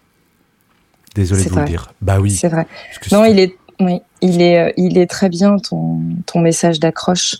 Désolé 1.15 1.45
de 1.45 1.49
vous 1.49 1.59
le 1.59 1.65
dire. 1.65 1.93
Bah 2.01 2.19
oui. 2.19 2.31
C'est 2.31 2.49
vrai. 2.49 2.67
Non, 3.11 3.25
il 3.25 3.39
est, 3.39 3.55
oui, 3.79 4.01
il 4.21 4.41
est, 4.41 4.59
euh, 4.59 4.71
il 4.77 4.97
est 4.97 5.07
très 5.07 5.29
bien 5.29 5.57
ton, 5.57 6.01
ton 6.25 6.41
message 6.41 6.79
d'accroche. 6.79 7.37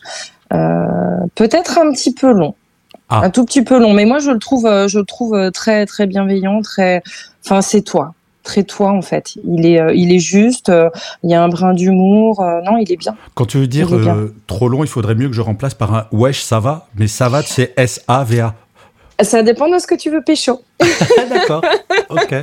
Euh, 0.53 1.27
peut-être 1.35 1.77
un 1.77 1.91
petit 1.91 2.13
peu 2.13 2.31
long. 2.31 2.55
Ah. 3.09 3.21
Un 3.23 3.29
tout 3.29 3.45
petit 3.45 3.63
peu 3.63 3.79
long, 3.79 3.93
mais 3.93 4.05
moi 4.05 4.17
je 4.17 4.31
le 4.31 4.39
trouve, 4.39 4.63
je 4.87 4.97
le 4.97 5.05
trouve 5.05 5.51
très 5.51 5.85
très 5.85 6.07
bienveillant, 6.07 6.61
très. 6.61 7.03
Enfin, 7.43 7.61
c'est 7.61 7.83
toi, 7.83 8.15
très 8.45 8.63
toi 8.63 8.91
en 8.91 9.01
fait. 9.01 9.33
Il 9.45 9.65
est, 9.65 9.79
euh, 9.79 9.93
il 9.93 10.13
est 10.13 10.19
juste. 10.19 10.71
il 11.23 11.29
y 11.29 11.33
a 11.33 11.43
un 11.43 11.49
brin 11.49 11.73
d'humour. 11.73 12.41
non, 12.63 12.77
il 12.77 12.89
est 12.91 12.97
bien. 12.97 13.15
Quand 13.33 13.45
tu 13.45 13.57
veux 13.57 13.67
dire 13.67 13.89
trop 14.47 14.69
long, 14.69 14.83
il 14.83 14.89
faudrait 14.89 15.15
mieux 15.15 15.27
que 15.27 15.35
je 15.35 15.41
remplace 15.41 15.73
par 15.73 15.93
un 15.93 16.07
wesh, 16.13 16.41
ça 16.41 16.59
va. 16.59 16.87
Mais 16.95 17.07
ça 17.07 17.27
va, 17.27 17.41
c'est 17.41 17.73
S 17.75 18.01
A 18.07 18.23
V 18.23 18.39
A. 18.39 18.55
Ça 19.21 19.43
dépend 19.43 19.69
de 19.69 19.79
ce 19.79 19.87
que 19.87 19.95
tu 19.95 20.09
veux 20.09 20.21
pécho. 20.21 20.61
D'accord. 21.29 21.61
Ok. 22.09 22.35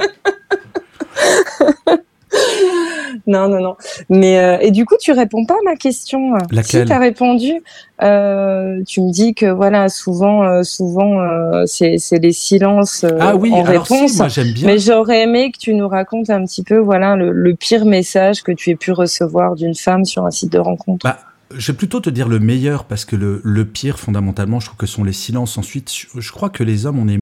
non, 3.26 3.48
non, 3.48 3.60
non. 3.60 3.76
Mais 4.08 4.38
euh, 4.38 4.58
et 4.60 4.70
du 4.70 4.84
coup, 4.84 4.96
tu 5.00 5.12
réponds 5.12 5.44
pas 5.44 5.54
à 5.54 5.64
ma 5.64 5.76
question. 5.76 6.34
Laquelle 6.50 6.82
Si 6.82 6.86
tu 6.86 6.92
as 6.92 6.98
répondu, 6.98 7.62
euh, 8.02 8.82
tu 8.86 9.00
me 9.00 9.12
dis 9.12 9.34
que 9.34 9.46
voilà, 9.46 9.88
souvent, 9.88 10.44
euh, 10.44 10.62
souvent, 10.62 11.18
c'est 11.66 11.98
les 12.12 12.32
silences 12.32 13.04
ah 13.20 13.36
oui, 13.36 13.52
en 13.52 13.62
réponse. 13.62 14.16
moi 14.16 14.28
j'aime 14.28 14.52
bien. 14.52 14.66
Mais 14.66 14.78
j'aurais 14.78 15.22
aimé 15.22 15.52
que 15.52 15.58
tu 15.58 15.74
nous 15.74 15.88
racontes 15.88 16.30
un 16.30 16.44
petit 16.44 16.62
peu, 16.62 16.78
voilà, 16.78 17.16
le, 17.16 17.54
pire 17.54 17.84
message 17.84 18.42
que 18.42 18.52
tu 18.52 18.70
aies 18.70 18.76
pu 18.76 18.92
recevoir 18.92 19.54
d'une 19.54 19.74
femme 19.74 20.04
sur 20.04 20.24
un 20.24 20.30
site 20.30 20.52
de 20.52 20.58
rencontre. 20.58 21.04
Bah, 21.04 21.18
je 21.54 21.70
vais 21.70 21.76
plutôt 21.76 22.00
te 22.00 22.10
dire 22.10 22.28
le 22.28 22.40
meilleur 22.40 22.84
parce 22.84 23.04
que 23.04 23.14
le, 23.14 23.40
le, 23.44 23.64
pire, 23.64 23.98
fondamentalement, 23.98 24.58
je 24.58 24.66
trouve 24.66 24.78
que 24.78 24.86
sont 24.86 25.04
les 25.04 25.12
silences. 25.12 25.58
Ensuite, 25.58 25.92
je 26.16 26.32
crois 26.32 26.48
que 26.48 26.64
les 26.64 26.86
hommes, 26.86 26.98
on 26.98 27.08
est 27.08 27.21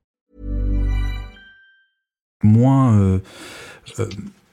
Moins, 2.43 2.97
euh, 2.97 3.19
euh, 3.99 4.07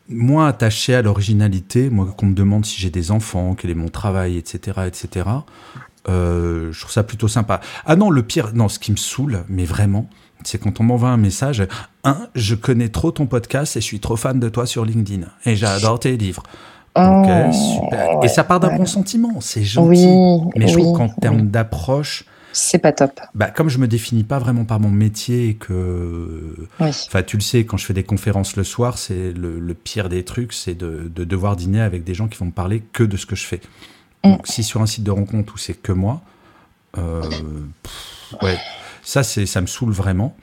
moins 0.09 0.49
attaché 0.49 0.95
à 0.95 1.03
l'originalité. 1.03 1.91
Moi, 1.91 2.15
qu'on 2.17 2.27
me 2.27 2.35
demande 2.35 2.65
si 2.65 2.81
j'ai 2.81 2.91
des 2.91 3.11
enfants, 3.11 3.55
quel 3.55 3.71
est 3.71 3.75
mon 3.75 3.89
travail, 3.89 4.37
etc., 4.37 4.81
etc. 4.87 5.29
Euh, 6.09 6.73
je 6.73 6.81
trouve 6.81 6.93
ça 6.93 7.03
plutôt 7.03 7.29
sympa. 7.29 7.61
Ah 7.85 7.97
non, 7.97 8.11
le 8.11 8.23
pire, 8.23 8.53
non, 8.55 8.69
ce 8.69 8.79
qui 8.79 8.93
me 8.93 8.97
saoule, 8.97 9.45
mais 9.49 9.65
vraiment, 9.65 10.09
c'est 10.45 10.59
quand 10.59 10.81
on 10.81 10.85
m'envoie 10.85 11.11
un 11.11 11.17
message. 11.17 11.67
Un, 12.05 12.29
je 12.35 12.55
connais 12.55 12.89
trop 12.89 13.11
ton 13.11 13.27
podcast 13.27 13.77
et 13.77 13.81
je 13.81 13.85
suis 13.85 14.01
trop 14.01 14.17
fan 14.17 14.41
de 14.41 14.49
toi 14.49 14.67
sur 14.67 14.85
LinkedIn 14.85 15.27
et 15.45 15.57
j'adore 15.57 16.01
tes 16.01 16.17
livres. 16.17 16.43
ok, 16.97 17.03
oh, 17.05 17.53
super. 17.53 18.25
Et 18.25 18.29
ça 18.29 18.45
part 18.45 18.61
d'un 18.61 18.77
bon 18.77 18.87
sentiment, 18.87 19.41
c'est 19.41 19.65
gentil. 19.65 20.07
mais 20.57 20.69
je 20.69 20.79
trouve 20.79 20.97
qu'en 20.97 21.09
termes 21.09 21.49
d'approche, 21.49 22.25
c'est 22.53 22.79
pas 22.79 22.93
top. 22.93 23.21
Bah, 23.35 23.51
comme 23.51 23.69
je 23.69 23.79
me 23.79 23.87
définis 23.87 24.25
pas 24.25 24.39
vraiment 24.39 24.65
par 24.65 24.81
mon 24.81 24.91
métier 24.91 25.49
et 25.49 25.55
que, 25.55 26.55
enfin, 26.81 27.23
tu 27.23 27.37
le 27.37 27.43
sais, 27.43 27.65
quand 27.65 27.77
je 27.77 27.87
fais 27.87 27.95
des 27.95 28.05
conférences 28.05 28.57
le 28.57 28.65
soir, 28.65 28.99
c'est 28.99 29.33
le, 29.33 29.75
pire 29.75 30.09
des 30.09 30.25
trucs, 30.25 30.53
c'est 30.53 30.75
de, 30.75 31.09
devoir 31.09 31.57
dîner 31.57 31.81
avec 31.81 32.05
des 32.05 32.15
gens 32.15 32.29
qui 32.29 32.39
vont 32.39 32.47
me 32.47 32.53
parler 32.53 32.83
que 32.93 33.05
de 33.05 33.17
ce 33.17 33.27
que 33.27 33.37
je 33.37 33.45
fais. 33.45 33.61
Mm. 34.25 34.33
Donc, 34.33 34.47
si 34.47 34.63
sur 34.63 34.83
un 34.83 34.87
site 34.87 35.05
de 35.05 35.11
rencontre 35.11 35.55
où 35.55 35.59
c'est 35.59 35.75
que 35.75 35.93
moi, 35.93 36.23
euh, 36.97 37.23
ouais, 38.43 38.59
ça, 39.03 39.23
c'est, 39.23 39.47
ça 39.47 39.61
me 39.61 39.67
saoule 39.67 39.93
vraiment. 39.93 40.37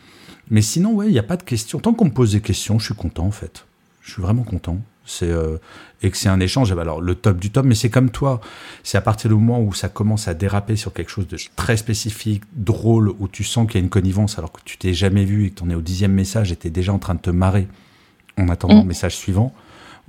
Mais 0.50 0.62
sinon, 0.62 0.94
ouais, 0.94 1.08
il 1.08 1.12
n'y 1.12 1.20
a 1.20 1.24
pas 1.24 1.38
de 1.38 1.44
questions. 1.44 1.80
Tant 1.80 1.94
qu'on 1.94 2.06
me 2.06 2.12
pose 2.12 2.34
des 2.34 2.41
questions, 2.41 2.78
je 2.80 2.86
suis 2.86 2.96
content 2.96 3.26
en 3.26 3.32
fait. 3.32 3.65
Je 4.02 4.12
suis 4.12 4.22
vraiment 4.22 4.44
content. 4.44 4.78
C'est 5.06 5.30
euh, 5.30 5.58
et 6.02 6.12
que 6.12 6.18
c'est 6.18 6.30
un 6.30 6.39
échange. 6.39 6.72
Alors 6.72 7.02
le 7.02 7.15
top 7.15 7.38
du 7.38 7.52
top, 7.52 7.65
mais 7.65 7.76
c'est 7.76 7.89
comme 7.89 8.10
toi. 8.10 8.41
C'est 8.84 8.98
à 8.98 9.02
partir 9.02 9.30
du 9.30 9.36
moment 9.36 9.62
où 9.62 9.74
ça 9.74 9.89
commence 9.89 10.28
à 10.28 10.34
déraper 10.34 10.76
sur 10.76 10.94
quelque 10.94 11.10
chose 11.10 11.28
de 11.28 11.38
très 11.56 11.78
spécifique, 11.78 12.44
drôle, 12.54 13.13
où 13.20 13.28
tu 13.28 13.44
sens 13.44 13.68
qu'il 13.68 13.80
y 13.80 13.82
a 13.82 13.84
une 13.84 13.89
connivence 13.89 14.38
alors 14.38 14.52
que 14.52 14.62
tu 14.65 14.78
t'es 14.78 14.94
jamais 14.94 15.26
vu 15.26 15.46
et 15.46 15.50
que 15.52 15.60
tu 15.60 15.63
en 15.63 15.70
es 15.70 15.76
au 15.76 15.82
dixième 15.82 16.13
message 16.13 16.52
et 16.52 16.56
tu 16.56 16.68
es 16.68 16.70
déjà 16.70 16.94
en 16.94 17.00
train 17.00 17.15
de 17.15 17.22
te 17.22 17.32
marrer 17.32 17.68
en 18.38 18.50
attendant 18.50 18.80
le 18.80 18.84
mm. 18.84 18.88
message 18.88 19.15
suivant. 19.15 19.54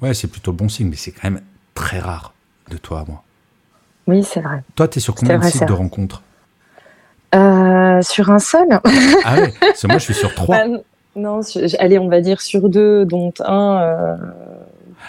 Ouais, 0.00 0.14
c'est 0.14 0.28
plutôt 0.28 0.52
bon 0.52 0.68
signe, 0.68 0.88
mais 0.88 0.96
c'est 0.96 1.12
quand 1.12 1.30
même 1.30 1.40
très 1.74 1.98
rare 1.98 2.34
de 2.70 2.76
toi 2.76 3.00
à 3.00 3.04
moi. 3.04 3.22
Oui, 4.06 4.22
c'est 4.22 4.40
vrai. 4.40 4.62
Toi, 4.74 4.88
tu 4.88 4.98
es 4.98 5.00
sur 5.00 5.14
combien 5.14 5.38
de 5.38 5.44
sites 5.44 5.66
de 5.66 5.72
rencontres? 5.72 6.22
Euh, 7.34 8.00
Sur 8.02 8.30
un 8.30 8.38
seul. 8.38 8.68
ah 9.24 9.34
ouais, 9.40 9.52
moi 9.84 9.98
je 9.98 10.04
suis 10.04 10.14
sur 10.14 10.34
trois. 10.34 10.56
Bah, 10.56 10.78
non, 11.16 11.40
allez, 11.78 11.98
on 11.98 12.08
va 12.08 12.20
dire 12.20 12.40
sur 12.40 12.68
deux, 12.68 13.04
dont 13.04 13.32
un. 13.40 13.80
Euh, 13.80 14.16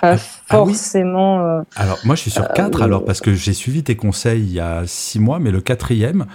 pas 0.01 0.13
ah, 0.13 0.17
ah 0.49 0.55
forcément. 0.55 1.39
Euh, 1.39 1.61
alors, 1.75 1.99
moi, 2.03 2.15
je 2.15 2.21
suis 2.21 2.31
sur 2.31 2.47
4 2.47 2.81
euh, 2.81 2.83
alors, 2.83 3.05
parce 3.05 3.21
que 3.21 3.33
j'ai 3.33 3.53
suivi 3.53 3.83
tes 3.83 3.95
conseils 3.95 4.41
il 4.41 4.53
y 4.53 4.59
a 4.59 4.83
6 4.85 5.19
mois, 5.19 5.39
mais 5.39 5.51
le 5.51 5.61
quatrième, 5.61 6.25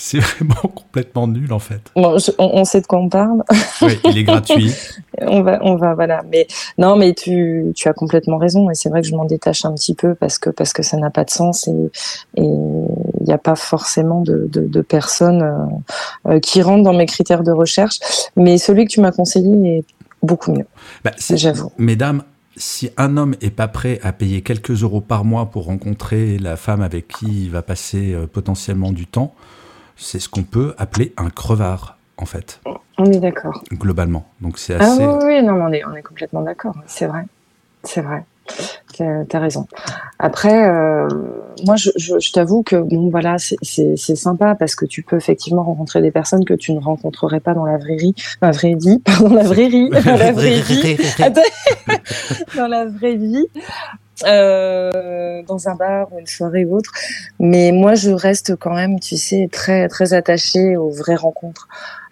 c'est 0.00 0.18
vraiment 0.18 0.54
complètement 0.74 1.26
nul 1.26 1.52
en 1.52 1.58
fait. 1.58 1.80
Bon, 1.94 2.16
on, 2.38 2.64
sait 2.64 2.80
de 2.80 2.86
quoi 2.86 2.98
on 2.98 3.08
parle. 3.08 3.42
Oui, 3.82 3.98
il 4.04 4.18
est 4.18 4.24
gratuit. 4.24 4.72
on 5.20 5.42
va, 5.42 5.58
on 5.62 5.76
va, 5.76 5.94
voilà. 5.94 6.22
Mais 6.30 6.46
non, 6.78 6.96
mais 6.96 7.12
tu, 7.12 7.72
tu 7.76 7.88
as 7.88 7.92
complètement 7.92 8.38
raison. 8.38 8.70
Et 8.70 8.74
c'est 8.74 8.88
vrai 8.88 9.02
que 9.02 9.08
je 9.08 9.14
m'en 9.14 9.26
détache 9.26 9.64
un 9.64 9.74
petit 9.74 9.94
peu 9.94 10.14
parce 10.14 10.38
que 10.38 10.50
parce 10.50 10.72
que 10.72 10.82
ça 10.82 10.96
n'a 10.96 11.10
pas 11.10 11.24
de 11.24 11.30
sens 11.30 11.68
et 11.68 11.90
il 12.36 13.24
n'y 13.26 13.32
a 13.32 13.38
pas 13.38 13.56
forcément 13.56 14.22
de, 14.22 14.48
de, 14.50 14.80
personnes 14.80 15.80
euh, 16.26 16.40
qui 16.40 16.62
rentrent 16.62 16.84
dans 16.84 16.94
mes 16.94 17.06
critères 17.06 17.42
de 17.42 17.52
recherche. 17.52 17.98
Mais 18.36 18.56
celui 18.56 18.86
que 18.86 18.92
tu 18.92 19.00
m'as 19.00 19.12
conseillé 19.12 19.78
est 19.78 19.84
beaucoup 20.22 20.52
mieux. 20.52 20.66
Bah, 21.04 21.12
J'avoue. 21.18 21.72
Mesdames, 21.78 22.22
si 22.56 22.90
un 22.96 23.16
homme 23.16 23.34
est 23.40 23.50
pas 23.50 23.68
prêt 23.68 24.00
à 24.02 24.12
payer 24.12 24.42
quelques 24.42 24.82
euros 24.82 25.00
par 25.00 25.24
mois 25.24 25.46
pour 25.46 25.66
rencontrer 25.66 26.38
la 26.38 26.56
femme 26.56 26.82
avec 26.82 27.08
qui 27.08 27.44
il 27.44 27.50
va 27.50 27.62
passer 27.62 28.12
euh, 28.12 28.26
potentiellement 28.26 28.92
du 28.92 29.06
temps, 29.06 29.34
c'est 29.96 30.18
ce 30.18 30.28
qu'on 30.28 30.42
peut 30.42 30.74
appeler 30.78 31.12
un 31.16 31.30
crevard, 31.30 31.96
en 32.16 32.26
fait. 32.26 32.60
On 32.98 33.04
est 33.06 33.20
d'accord. 33.20 33.62
Globalement. 33.72 34.26
Donc 34.40 34.58
c'est 34.58 34.74
ah 34.74 34.84
assez. 34.84 35.02
Ah 35.02 35.18
oui, 35.22 35.36
oui, 35.36 35.42
non, 35.42 35.54
on 35.54 35.72
est, 35.72 35.84
on 35.84 35.94
est 35.94 36.02
complètement 36.02 36.42
d'accord. 36.42 36.74
C'est 36.86 37.06
vrai. 37.06 37.24
C'est 37.82 38.02
vrai. 38.02 38.24
Tu 38.92 39.02
as, 39.02 39.38
raison. 39.38 39.66
Après, 40.18 40.68
euh, 40.68 41.08
moi, 41.64 41.76
je, 41.76 41.90
je, 41.96 42.32
t'avoue 42.32 42.62
que 42.62 42.76
bon, 42.76 43.08
voilà, 43.08 43.36
c'est 43.38 43.96
sympa 43.96 44.54
parce 44.54 44.74
que 44.74 44.84
tu 44.84 45.02
peux 45.02 45.16
effectivement 45.16 45.62
rencontrer 45.62 46.02
des 46.02 46.10
personnes 46.10 46.44
que 46.44 46.54
tu 46.54 46.72
ne 46.72 46.80
rencontrerais 46.80 47.40
pas 47.40 47.54
dans 47.54 47.64
la 47.64 47.78
vraie 47.78 47.96
vie, 47.96 48.14
la 48.42 48.50
vraie 48.50 48.74
vie, 48.74 48.98
pardon, 48.98 49.34
la 49.34 49.44
vraie 49.44 49.68
vie, 49.68 49.88
dans 50.04 50.16
la 50.16 50.32
vraie 50.32 50.60
vie, 50.60 50.96
dans 52.56 52.68
la 52.68 52.86
vraie 52.86 53.16
vie. 53.16 53.46
Euh, 54.26 55.42
dans 55.48 55.68
un 55.68 55.74
bar 55.76 56.12
ou 56.12 56.18
une 56.18 56.26
soirée 56.26 56.66
ou 56.66 56.76
autre. 56.76 56.92
Mais 57.38 57.72
moi, 57.72 57.94
je 57.94 58.10
reste 58.10 58.54
quand 58.56 58.74
même, 58.74 59.00
tu 59.00 59.16
sais, 59.16 59.48
très 59.50 59.88
très 59.88 60.12
attachée 60.12 60.76
aux 60.76 60.90
vraies 60.90 61.16
rencontres. 61.16 61.68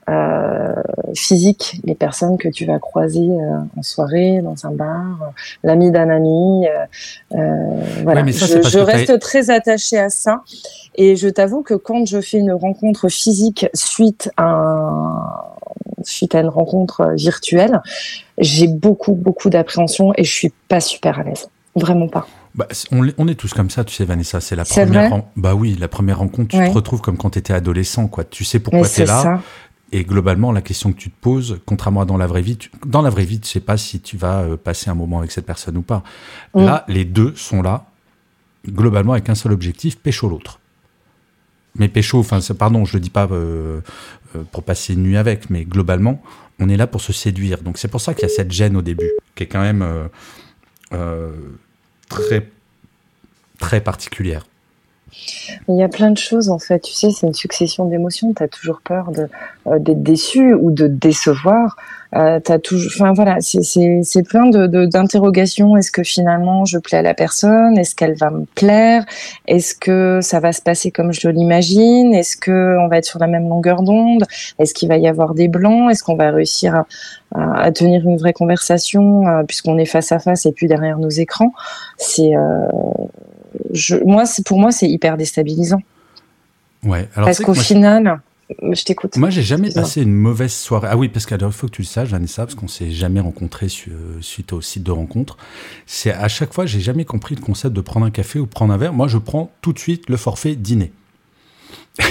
Euh, 0.09 0.75
physiques, 1.15 1.81
les 1.85 1.95
personnes 1.95 2.39
que 2.39 2.49
tu 2.49 2.65
vas 2.65 2.79
croiser 2.79 3.29
euh, 3.29 3.59
en 3.77 3.83
soirée, 3.83 4.41
dans 4.43 4.65
un 4.65 4.71
bar, 4.71 5.33
l'ami 5.63 5.91
d'un 5.91 6.09
ami. 6.09 6.67
voilà, 8.03 8.25
je, 8.27 8.79
reste 8.79 9.19
très 9.19 9.51
attachée 9.51 9.99
à 9.99 10.09
ça. 10.09 10.43
Et 10.95 11.17
je 11.17 11.29
t'avoue 11.29 11.63
que 11.63 11.75
quand 11.75 12.07
je 12.07 12.21
fais 12.21 12.39
une 12.39 12.53
rencontre 12.53 13.09
physique 13.09 13.67
suite 13.75 14.31
à 14.37 14.45
un 14.45 15.49
suite 16.03 16.35
à 16.35 16.41
une 16.41 16.49
rencontre 16.49 17.03
euh, 17.03 17.15
virtuelle, 17.15 17.81
j'ai 18.39 18.69
beaucoup, 18.69 19.15
beaucoup 19.15 19.51
d'appréhension 19.51 20.13
et 20.17 20.25
je 20.25 20.33
suis 20.33 20.53
pas 20.69 20.81
super 20.81 21.19
à 21.21 21.23
l'aise. 21.23 21.49
Vraiment 21.75 22.09
pas. 22.09 22.27
Bah, 22.55 22.67
on, 22.91 23.29
est 23.29 23.35
tous 23.35 23.53
comme 23.53 23.71
ça, 23.71 23.85
tu 23.85 23.95
sais, 23.95 24.05
Vanessa. 24.05 24.41
C'est 24.41 24.57
la 24.57 24.65
première. 24.65 25.23
Bah 25.37 25.55
oui, 25.55 25.77
la 25.79 25.87
première 25.87 26.19
rencontre, 26.19 26.49
tu 26.49 26.57
te 26.57 26.75
retrouves 26.75 27.01
comme 27.01 27.17
quand 27.17 27.31
tu 27.31 27.39
étais 27.39 27.53
adolescent, 27.53 28.09
quoi. 28.09 28.25
Tu 28.25 28.43
sais 28.43 28.59
pourquoi 28.59 28.89
tu 28.89 29.03
es 29.03 29.07
là. 29.07 29.41
Et 29.91 30.05
globalement, 30.05 30.53
la 30.53 30.61
question 30.61 30.93
que 30.93 30.99
tu 30.99 31.11
te 31.11 31.19
poses, 31.19 31.61
contrairement 31.65 32.03
à 32.03 32.05
dans 32.05 32.19
la 32.19 32.27
vraie 32.27 32.43
vie, 32.43 32.59
dans 32.85 33.01
la 33.01 33.09
vraie 33.09 33.25
vie, 33.25 33.41
tu 33.41 33.49
sais 33.49 33.61
pas 33.61 33.79
si 33.79 34.01
tu 34.01 34.17
vas 34.19 34.43
euh, 34.43 34.57
passer 34.57 34.91
un 34.91 34.95
moment 34.95 35.19
avec 35.19 35.31
cette 35.31 35.47
personne 35.47 35.79
ou 35.79 35.83
pas. 35.83 36.03
Mm. 36.55 36.65
Là, 36.65 36.85
les 36.89 37.05
deux 37.07 37.35
sont 37.37 37.63
là, 37.63 37.87
globalement, 38.67 39.13
avec 39.13 39.31
un 39.31 39.35
seul 39.35 39.53
objectif, 39.53 39.99
pécho 39.99 40.29
l'autre. 40.29 40.61
Mais 41.77 41.89
pécho, 41.89 42.19
enfin, 42.19 42.41
pardon, 42.59 42.85
je 42.85 42.95
le 42.95 43.01
dis 43.01 43.11
pas 43.11 43.29
euh, 43.31 43.81
euh, 44.37 44.43
pour 44.53 44.63
passer 44.63 44.93
une 44.93 45.05
nuit 45.05 45.17
avec, 45.17 45.49
mais 45.49 45.65
globalement, 45.65 46.23
on 46.59 46.69
est 46.69 46.77
là 46.77 46.87
pour 46.87 47.01
se 47.01 47.15
séduire. 47.15 47.63
Donc 47.63 47.79
c'est 47.79 47.89
pour 47.89 48.01
ça 48.01 48.13
qu'il 48.13 48.23
y 48.23 48.27
a 48.27 48.35
cette 48.35 48.53
gêne 48.53 48.77
au 48.77 48.83
début, 48.83 49.11
qui 49.37 49.45
est 49.45 49.47
quand 49.47 49.63
même 49.63 49.87
très, 52.09 52.51
très 53.59 53.81
particulière. 53.81 54.45
Il 55.69 55.77
y 55.77 55.83
a 55.83 55.89
plein 55.89 56.11
de 56.11 56.19
choses 56.19 56.51
en 56.51 56.59
fait. 56.59 56.81
Tu 56.81 56.93
sais, 56.93 57.11
c'est 57.11 57.27
une 57.27 57.35
succession 57.35 57.87
d'émotions. 57.87 58.33
Tu 58.35 58.43
as 58.43 58.49
toujours 58.49 58.81
peur 58.83 59.11
euh, 59.67 59.79
d'être 59.79 60.03
déçu 60.03 60.55
ou 60.55 60.71
de 60.71 60.87
décevoir. 60.87 61.77
Euh, 62.17 62.41
as 62.49 62.59
toujours, 62.59 62.91
enfin 62.95 63.13
voilà, 63.13 63.37
c'est, 63.41 64.23
plein 64.23 64.49
de, 64.49 64.87
d'interrogations. 64.87 65.77
Est-ce 65.77 65.91
que 65.91 66.03
finalement 66.03 66.65
je 66.65 66.79
plais 66.79 66.99
à 66.99 67.03
la 67.03 67.13
personne? 67.13 67.77
Est-ce 67.77 67.95
qu'elle 67.95 68.15
va 68.15 68.31
me 68.31 68.47
plaire? 68.55 69.05
Est-ce 69.47 69.75
que 69.75 70.21
ça 70.23 70.41
va 70.41 70.53
se 70.53 70.63
passer 70.63 70.91
comme 70.91 71.13
je 71.13 71.29
l'imagine? 71.29 72.15
Est-ce 72.15 72.37
que 72.37 72.79
on 72.79 72.89
va 72.89 72.99
être 72.99 73.05
sur 73.05 73.19
la 73.19 73.27
même 73.27 73.49
longueur 73.49 73.83
d'onde? 73.83 74.25
Est-ce 74.59 74.73
qu'il 74.73 74.89
va 74.89 74.97
y 74.97 75.07
avoir 75.07 75.35
des 75.35 75.49
blancs? 75.49 75.91
Est-ce 75.91 76.03
qu'on 76.03 76.17
va 76.17 76.31
réussir 76.31 76.85
à, 77.35 77.71
tenir 77.73 78.09
une 78.09 78.17
vraie 78.17 78.33
conversation 78.33 79.27
euh, 79.27 79.43
puisqu'on 79.43 79.77
est 79.77 79.85
face 79.85 80.11
à 80.13 80.19
face 80.19 80.47
et 80.47 80.53
puis 80.53 80.67
derrière 80.67 80.99
nos 80.99 81.11
écrans? 81.11 81.53
C'est 81.99 82.33
je, 83.73 83.97
moi, 84.05 84.25
pour 84.45 84.59
moi, 84.59 84.71
c'est 84.73 84.89
hyper 84.89 85.17
déstabilisant. 85.17 85.81
Ouais. 86.85 87.09
Alors 87.15 87.29
parce 87.29 87.41
qu'au 87.41 87.55
final, 87.55 88.21
je 88.73 88.85
t'écoute. 88.85 89.17
Moi, 89.17 89.31
j'ai 89.31 89.43
jamais 89.43 89.71
passé 89.71 90.03
une 90.03 90.15
mauvaise 90.15 90.53
soirée. 90.53 90.89
Ah 90.91 90.97
oui, 90.97 91.09
parce 91.09 91.27
qu'il 91.27 91.39
faut 91.51 91.67
que 91.67 91.73
tu 91.73 91.83
le 91.83 91.87
saches, 91.87 92.11
Vanessa, 92.11 92.45
parce 92.47 92.55
qu'on 92.55 92.69
s'est 92.69 92.91
jamais 92.91 93.21
rencontrés 93.21 93.69
suite 93.69 94.53
au 94.53 94.61
site 94.61 94.83
de 94.83 94.91
rencontre. 94.91 95.37
C'est 95.87 96.13
à 96.13 96.29
chaque 96.29 96.55
fois, 96.55 96.67
j'ai 96.67 96.81
jamais 96.81 97.05
compris 97.05 97.35
le 97.35 97.41
concept 97.41 97.75
de 97.75 97.81
prendre 97.81 98.07
un 98.07 98.11
café 98.11 98.39
ou 98.39 98.47
prendre 98.47 98.73
un 98.73 98.79
verre. 98.79 98.93
Moi, 98.93 99.09
je 99.09 99.19
prends 99.19 99.51
tout 99.61 99.73
de 99.73 99.79
suite 99.79 100.09
le 100.09 100.17
forfait 100.17 100.55
dîner. 100.57 100.93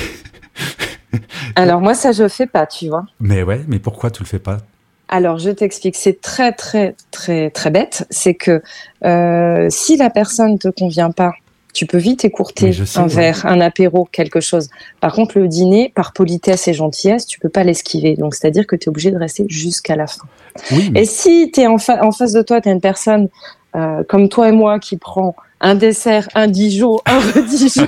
Alors 1.56 1.82
moi, 1.82 1.94
ça, 1.94 2.12
je 2.12 2.28
fais 2.28 2.46
pas, 2.46 2.68
tu 2.68 2.90
vois. 2.90 3.06
Mais 3.20 3.42
ouais, 3.42 3.64
mais 3.68 3.80
pourquoi 3.80 4.12
tu 4.12 4.22
le 4.22 4.28
fais 4.28 4.40
pas? 4.40 4.60
Alors, 5.10 5.38
je 5.38 5.50
t'explique. 5.50 5.96
C'est 5.96 6.20
très, 6.22 6.52
très, 6.52 6.96
très, 7.12 7.50
très 7.50 7.70
bête. 7.70 8.06
C'est 8.10 8.34
que 8.34 8.62
euh, 9.06 9.68
si 9.70 9.98
la 9.98 10.10
personne 10.10 10.60
te 10.60 10.68
convient 10.68 11.12
pas, 11.12 11.34
tu 11.74 11.86
peux 11.86 11.98
vite 11.98 12.26
écourter 12.26 12.72
un 12.96 13.08
verre, 13.08 13.46
un 13.46 13.62
apéro, 13.62 14.08
quelque 14.12 14.40
chose. 14.40 14.70
Par 15.00 15.14
contre, 15.14 15.38
le 15.38 15.48
dîner, 15.48 15.92
par 15.96 16.12
politesse 16.12 16.68
et 16.68 16.74
gentillesse, 16.74 17.28
tu 17.28 17.40
peux 17.40 17.50
pas 17.50 17.64
l'esquiver. 17.64 18.16
Donc, 18.16 18.34
c'est-à-dire 18.34 18.66
que 18.66 18.76
tu 18.76 18.86
es 18.86 18.90
obligé 18.90 19.12
de 19.12 19.18
rester 19.18 19.46
jusqu'à 19.48 19.96
la 19.96 20.08
fin. 20.08 20.24
Et 20.96 21.06
si 21.06 21.52
tu 21.54 21.62
es 21.62 21.68
en, 21.68 21.78
face 21.78 22.34
de 22.34 22.42
toi, 22.42 22.62
tu 22.62 22.70
as 22.70 22.72
une 22.72 22.82
personne 22.82 23.30
euh, 23.76 24.04
comme 24.10 24.28
toi 24.28 24.50
et 24.50 24.52
moi 24.52 24.80
qui 24.80 24.98
prend 24.98 25.36
un 25.62 25.76
dessert, 25.76 26.28
un 26.34 26.48
Dijon, 26.48 27.00
un 27.06 27.20
redijon, 27.20 27.88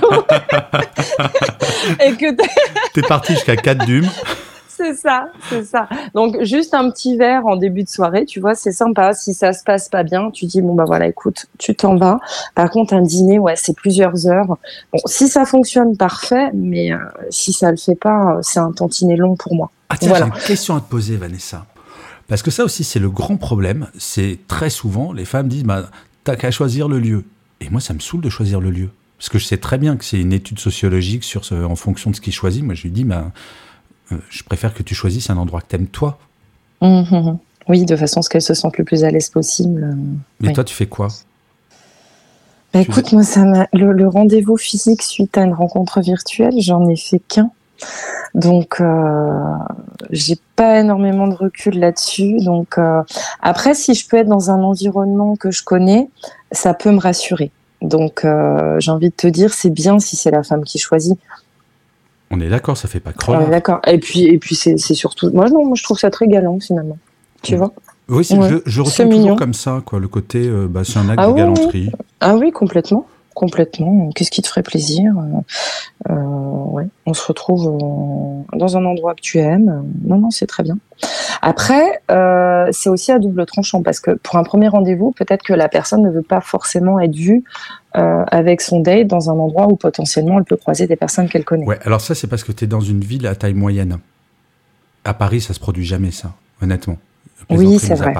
et 2.04 2.12
que 2.12 2.36
t'es 2.94 3.02
parti 3.02 3.32
jusqu'à 3.32 3.56
4 3.56 3.84
dumes 3.86 4.08
c'est 4.80 4.94
ça, 4.94 5.28
c'est 5.48 5.64
ça. 5.64 5.88
Donc 6.14 6.42
juste 6.42 6.72
un 6.72 6.90
petit 6.90 7.16
verre 7.16 7.46
en 7.46 7.56
début 7.56 7.82
de 7.82 7.88
soirée, 7.88 8.24
tu 8.24 8.40
vois, 8.40 8.54
c'est 8.54 8.72
sympa. 8.72 9.12
Si 9.12 9.34
ça 9.34 9.52
se 9.52 9.62
passe 9.62 9.88
pas 9.88 10.02
bien, 10.02 10.30
tu 10.30 10.46
dis 10.46 10.62
bon 10.62 10.74
bah 10.74 10.84
voilà, 10.86 11.06
écoute, 11.06 11.46
tu 11.58 11.74
t'en 11.74 11.96
vas. 11.96 12.18
Par 12.54 12.70
contre, 12.70 12.94
un 12.94 13.02
dîner, 13.02 13.38
ouais, 13.38 13.56
c'est 13.56 13.76
plusieurs 13.76 14.26
heures. 14.26 14.56
Bon, 14.92 14.98
si 15.04 15.28
ça 15.28 15.44
fonctionne, 15.44 15.96
parfait, 15.96 16.50
mais 16.54 16.92
euh, 16.92 16.98
si 17.28 17.52
ça 17.52 17.70
le 17.70 17.76
fait 17.76 17.94
pas, 17.94 18.36
euh, 18.36 18.38
c'est 18.42 18.60
un 18.60 18.72
tantinet 18.72 19.16
long 19.16 19.36
pour 19.36 19.54
moi. 19.54 19.70
Ah 19.90 19.96
tiens, 19.98 20.14
j'ai 20.14 20.22
une 20.22 20.32
question 20.32 20.76
à 20.76 20.80
te 20.80 20.88
poser, 20.88 21.16
Vanessa. 21.16 21.66
Parce 22.28 22.42
que 22.42 22.50
ça 22.50 22.64
aussi, 22.64 22.84
c'est 22.84 23.00
le 23.00 23.10
grand 23.10 23.36
problème. 23.36 23.88
C'est 23.98 24.38
très 24.46 24.70
souvent, 24.70 25.12
les 25.12 25.24
femmes 25.24 25.48
disent, 25.48 25.64
bah, 25.64 25.90
t'as 26.24 26.36
qu'à 26.36 26.50
choisir 26.50 26.88
le 26.88 27.00
lieu. 27.00 27.24
Et 27.60 27.68
moi, 27.68 27.80
ça 27.80 27.92
me 27.92 27.98
saoule 27.98 28.20
de 28.20 28.30
choisir 28.30 28.60
le 28.60 28.70
lieu. 28.70 28.90
Parce 29.18 29.28
que 29.28 29.38
je 29.38 29.44
sais 29.44 29.58
très 29.58 29.76
bien 29.76 29.96
que 29.96 30.04
c'est 30.04 30.20
une 30.20 30.32
étude 30.32 30.58
sociologique 30.60 31.24
sur 31.24 31.44
ce, 31.44 31.54
en 31.54 31.76
fonction 31.76 32.10
de 32.10 32.16
ce 32.16 32.20
qu'il 32.20 32.32
choisit. 32.32 32.64
Moi, 32.64 32.74
je 32.74 32.84
lui 32.84 32.90
dis, 32.90 33.04
bah, 33.04 33.32
je 34.28 34.42
préfère 34.42 34.74
que 34.74 34.82
tu 34.82 34.94
choisisses 34.94 35.30
un 35.30 35.36
endroit 35.36 35.60
que 35.60 35.66
t'aimes 35.66 35.86
toi. 35.86 36.18
Hum. 36.80 37.38
Oui, 37.68 37.84
de 37.84 37.94
façon 37.94 38.20
à 38.20 38.22
ce 38.22 38.28
qu'elle 38.28 38.42
se 38.42 38.54
sente 38.54 38.78
le 38.78 38.84
plus 38.84 39.04
à 39.04 39.10
l'aise 39.10 39.28
possible. 39.28 39.96
Mais 40.40 40.52
toi, 40.52 40.64
tu 40.64 40.74
fais 40.74 40.86
quoi? 40.86 41.08
Bah, 42.72 42.80
Écoute, 42.80 43.12
moi, 43.12 43.22
ça 43.22 43.44
le, 43.72 44.08
rendez-vous 44.08 44.56
physique 44.56 45.02
suite 45.02 45.36
à 45.36 45.42
une 45.42 45.54
rencontre 45.54 46.00
virtuelle, 46.00 46.54
j'en 46.58 46.88
ai 46.88 46.96
fait 46.96 47.20
qu'un. 47.20 47.50
Donc, 48.34 48.80
euh, 48.80 49.54
j'ai 50.10 50.38
pas 50.54 50.80
énormément 50.80 51.26
de 51.26 51.34
recul 51.34 51.78
là-dessus. 51.78 52.38
Donc, 52.38 52.78
euh, 52.78 53.02
après, 53.42 53.74
si 53.74 53.94
je 53.94 54.06
peux 54.08 54.18
être 54.18 54.28
dans 54.28 54.50
un 54.50 54.62
environnement 54.62 55.34
que 55.36 55.50
je 55.50 55.64
connais, 55.64 56.08
ça 56.52 56.74
peut 56.74 56.92
me 56.92 57.00
rassurer. 57.00 57.50
Donc, 57.82 58.24
euh, 58.24 58.78
j'ai 58.78 58.90
envie 58.90 59.10
de 59.10 59.14
te 59.14 59.26
dire, 59.26 59.52
c'est 59.52 59.70
bien 59.70 59.98
si 59.98 60.16
c'est 60.16 60.30
la 60.30 60.42
femme 60.42 60.64
qui 60.64 60.78
choisit. 60.78 61.18
On 62.30 62.40
est 62.40 62.48
d'accord, 62.48 62.76
ça 62.76 62.88
fait 62.88 63.00
pas 63.00 63.12
croire. 63.12 63.48
d'accord. 63.48 63.80
Et 63.86 63.98
puis, 63.98 64.26
et 64.26 64.38
puis 64.38 64.54
c'est 64.54 64.76
surtout. 64.78 65.30
Moi, 65.32 65.48
non, 65.50 65.66
moi, 65.66 65.74
je 65.74 65.82
trouve 65.82 65.98
ça 65.98 66.10
très 66.10 66.28
galant, 66.28 66.58
finalement. 66.60 66.98
Tu 67.42 67.56
vois 67.56 67.72
Oui, 68.08 68.24
je, 68.24 68.60
je 68.64 68.80
ressens 68.80 69.08
toujours 69.08 69.36
comme 69.36 69.54
ça, 69.54 69.82
quoi. 69.84 69.98
Le 69.98 70.08
côté, 70.08 70.46
euh, 70.46 70.66
bah, 70.68 70.82
c'est 70.84 70.98
un 70.98 71.08
acte 71.08 71.20
ah 71.22 71.28
de 71.28 71.36
galanterie. 71.36 71.90
Ah 72.20 72.36
oui, 72.36 72.52
complètement. 72.52 73.06
Complètement. 73.40 74.10
Qu'est-ce 74.14 74.30
qui 74.30 74.42
te 74.42 74.48
ferait 74.48 74.62
plaisir? 74.62 75.14
Euh, 76.10 76.14
ouais. 76.14 76.86
On 77.06 77.14
se 77.14 77.26
retrouve 77.26 77.68
euh, 77.68 78.58
dans 78.58 78.76
un 78.76 78.84
endroit 78.84 79.14
que 79.14 79.22
tu 79.22 79.38
aimes. 79.38 79.82
Non, 80.04 80.18
non, 80.18 80.30
c'est 80.30 80.44
très 80.44 80.62
bien. 80.62 80.76
Après, 81.40 82.02
euh, 82.10 82.68
c'est 82.70 82.90
aussi 82.90 83.12
à 83.12 83.18
double 83.18 83.46
tranchant 83.46 83.82
parce 83.82 83.98
que 83.98 84.10
pour 84.10 84.36
un 84.36 84.42
premier 84.42 84.68
rendez-vous, 84.68 85.12
peut-être 85.12 85.42
que 85.42 85.54
la 85.54 85.70
personne 85.70 86.02
ne 86.02 86.10
veut 86.10 86.20
pas 86.20 86.42
forcément 86.42 87.00
être 87.00 87.14
vue 87.14 87.42
euh, 87.96 88.24
avec 88.30 88.60
son 88.60 88.80
date 88.80 89.06
dans 89.06 89.30
un 89.30 89.38
endroit 89.38 89.68
où 89.68 89.76
potentiellement 89.76 90.36
elle 90.36 90.44
peut 90.44 90.58
croiser 90.58 90.86
des 90.86 90.96
personnes 90.96 91.30
qu'elle 91.30 91.46
connaît. 91.46 91.64
Ouais, 91.64 91.78
alors 91.84 92.02
ça, 92.02 92.14
c'est 92.14 92.26
parce 92.26 92.44
que 92.44 92.52
tu 92.52 92.64
es 92.64 92.68
dans 92.68 92.82
une 92.82 93.00
ville 93.00 93.26
à 93.26 93.34
taille 93.34 93.54
moyenne. 93.54 94.00
À 95.06 95.14
Paris, 95.14 95.40
ça 95.40 95.54
se 95.54 95.60
produit 95.60 95.86
jamais, 95.86 96.10
ça, 96.10 96.34
honnêtement. 96.60 96.98
oui, 97.48 97.78
c'est 97.78 97.94
vrai. 97.94 98.12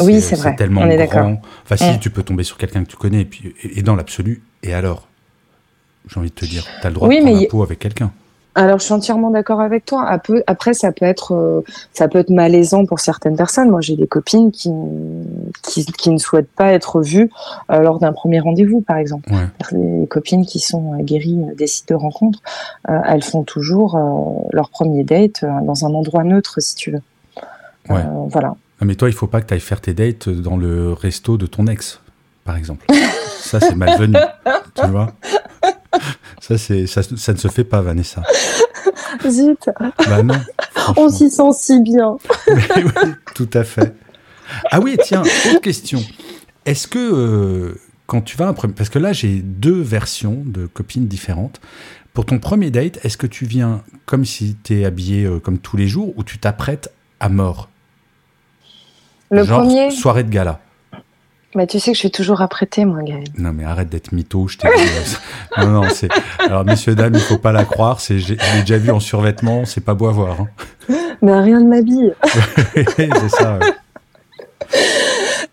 Oui, 0.00 0.20
c'est 0.20 0.36
vrai. 0.36 0.54
tellement 0.54 0.82
On 0.82 0.90
est 0.90 1.06
grand. 1.06 1.40
Enfin, 1.64 1.78
si, 1.78 1.96
mm. 1.96 1.98
tu 1.98 2.10
peux 2.10 2.22
tomber 2.22 2.44
sur 2.44 2.58
quelqu'un 2.58 2.84
que 2.84 2.90
tu 2.90 2.96
connais, 2.96 3.22
et, 3.22 3.24
puis, 3.24 3.54
et 3.62 3.80
dans 3.82 3.96
l'absolu, 3.96 4.42
et 4.62 4.74
alors 4.74 5.08
J'ai 6.08 6.18
envie 6.20 6.30
de 6.30 6.34
te 6.34 6.44
dire, 6.44 6.64
tu 6.80 6.86
as 6.86 6.90
le 6.90 6.94
droit 6.94 7.08
de 7.08 7.14
prendre 7.14 7.36
un 7.36 7.46
pot 7.46 7.62
avec 7.62 7.78
quelqu'un. 7.78 8.12
Alors, 8.56 8.80
je 8.80 8.84
suis 8.84 8.92
entièrement 8.92 9.30
d'accord 9.30 9.60
avec 9.60 9.84
toi. 9.84 10.04
Après, 10.46 10.74
ça 10.74 10.90
peut 10.90 11.04
être, 11.04 11.34
euh, 11.34 11.64
ça 11.92 12.08
peut 12.08 12.18
être 12.18 12.30
malaisant 12.30 12.84
pour 12.84 12.98
certaines 12.98 13.36
personnes. 13.36 13.70
Moi, 13.70 13.80
j'ai 13.80 13.94
des 13.94 14.08
copines 14.08 14.50
qui, 14.50 14.70
qui, 15.62 16.10
ne 16.10 16.18
souhaitent 16.18 16.50
pas 16.50 16.72
être 16.72 17.00
vues 17.00 17.30
euh, 17.70 17.78
lors 17.78 18.00
d'un 18.00 18.12
premier 18.12 18.40
rendez-vous, 18.40 18.80
par 18.80 18.96
exemple. 18.96 19.30
Les 19.70 20.06
copines 20.08 20.44
qui 20.44 20.58
sont 20.58 20.98
guéries 21.02 21.38
des 21.56 21.68
sites 21.68 21.88
de 21.90 21.94
rencontres, 21.94 22.40
euh, 22.88 22.98
elles 23.06 23.22
font 23.22 23.44
toujours 23.44 23.98
leur 24.52 24.70
premier 24.70 25.04
date 25.04 25.44
dans 25.64 25.86
un 25.86 25.94
endroit 25.94 26.24
neutre, 26.24 26.60
si 26.60 26.74
tu 26.74 26.90
veux. 26.90 27.02
voilà. 27.86 28.56
Ah, 28.80 28.84
mais 28.84 28.96
toi, 28.96 29.08
il 29.08 29.14
faut 29.14 29.26
pas 29.26 29.40
que 29.40 29.46
tu 29.46 29.54
ailles 29.54 29.60
faire 29.60 29.80
tes 29.80 29.94
dates 29.94 30.28
dans 30.28 30.56
le 30.56 30.92
resto 30.92 31.36
de 31.36 31.46
ton 31.46 31.66
ex, 31.66 32.00
par 32.44 32.56
exemple. 32.56 32.84
ça, 33.40 33.60
c'est 33.60 33.74
malvenu. 33.74 34.16
tu 34.74 34.86
vois 34.86 35.12
ça, 36.40 36.56
c'est, 36.58 36.86
ça, 36.86 37.02
ne 37.32 37.38
se 37.38 37.48
fait 37.48 37.64
pas, 37.64 37.80
Vanessa. 37.80 38.22
Zut. 39.28 39.68
Bah 40.08 40.22
non. 40.22 40.40
On 40.96 41.08
s'y 41.08 41.30
sent 41.30 41.52
si 41.54 41.80
bien. 41.82 42.16
oui, 42.48 43.12
tout 43.34 43.50
à 43.52 43.64
fait. 43.64 43.94
Ah 44.70 44.80
oui, 44.80 44.96
tiens, 45.02 45.22
autre 45.22 45.60
question. 45.60 46.00
Est-ce 46.66 46.86
que 46.88 46.98
euh, 46.98 47.74
quand 48.06 48.22
tu 48.22 48.36
vas 48.36 48.48
un 48.48 48.52
premier... 48.52 48.74
Parce 48.74 48.88
que 48.88 48.98
là, 48.98 49.12
j'ai 49.12 49.40
deux 49.40 49.80
versions 49.80 50.42
de 50.44 50.66
copines 50.66 51.06
différentes. 51.06 51.60
Pour 52.12 52.26
ton 52.26 52.38
premier 52.38 52.70
date, 52.70 52.98
est-ce 53.04 53.16
que 53.16 53.26
tu 53.26 53.46
viens 53.46 53.82
comme 54.06 54.24
si 54.24 54.56
tu 54.62 54.80
es 54.80 54.84
habillé 54.84 55.24
euh, 55.24 55.38
comme 55.38 55.58
tous 55.58 55.76
les 55.76 55.86
jours 55.86 56.12
ou 56.16 56.24
tu 56.24 56.38
t'apprêtes 56.38 56.92
à 57.20 57.28
mort? 57.28 57.68
Le 59.30 59.44
Genre, 59.44 59.60
premier? 59.60 59.90
soirée 59.92 60.24
de 60.24 60.30
gala. 60.30 60.60
Bah, 61.54 61.66
tu 61.66 61.80
sais 61.80 61.90
que 61.90 61.94
je 61.96 62.00
suis 62.00 62.10
toujours 62.12 62.42
apprêtée, 62.42 62.84
moi, 62.84 63.02
Gaël. 63.02 63.24
Non, 63.36 63.52
mais 63.52 63.64
arrête 63.64 63.88
d'être 63.88 64.12
mytho, 64.12 64.46
je 64.46 64.56
t'ai 64.58 64.68
dit. 64.68 64.84
Euh, 65.58 65.64
non, 65.64 65.82
non, 65.82 65.88
c'est. 65.92 66.08
Alors, 66.38 66.64
messieurs, 66.64 66.94
dames, 66.94 67.14
il 67.14 67.20
faut 67.20 67.38
pas 67.38 67.50
la 67.50 67.64
croire. 67.64 68.00
C'est, 68.00 68.20
je 68.20 68.34
l'ai 68.34 68.60
déjà 68.60 68.78
vu 68.78 68.90
en 68.92 69.00
survêtement, 69.00 69.64
c'est 69.64 69.80
pas 69.84 69.94
beau 69.94 70.06
à 70.06 70.12
voir. 70.12 70.36
Hein. 70.40 70.46
Mais 71.22 71.38
rien 71.40 71.60
ne 71.60 71.68
m'habille. 71.68 72.14
c'est 72.74 73.28
ça. 73.30 73.58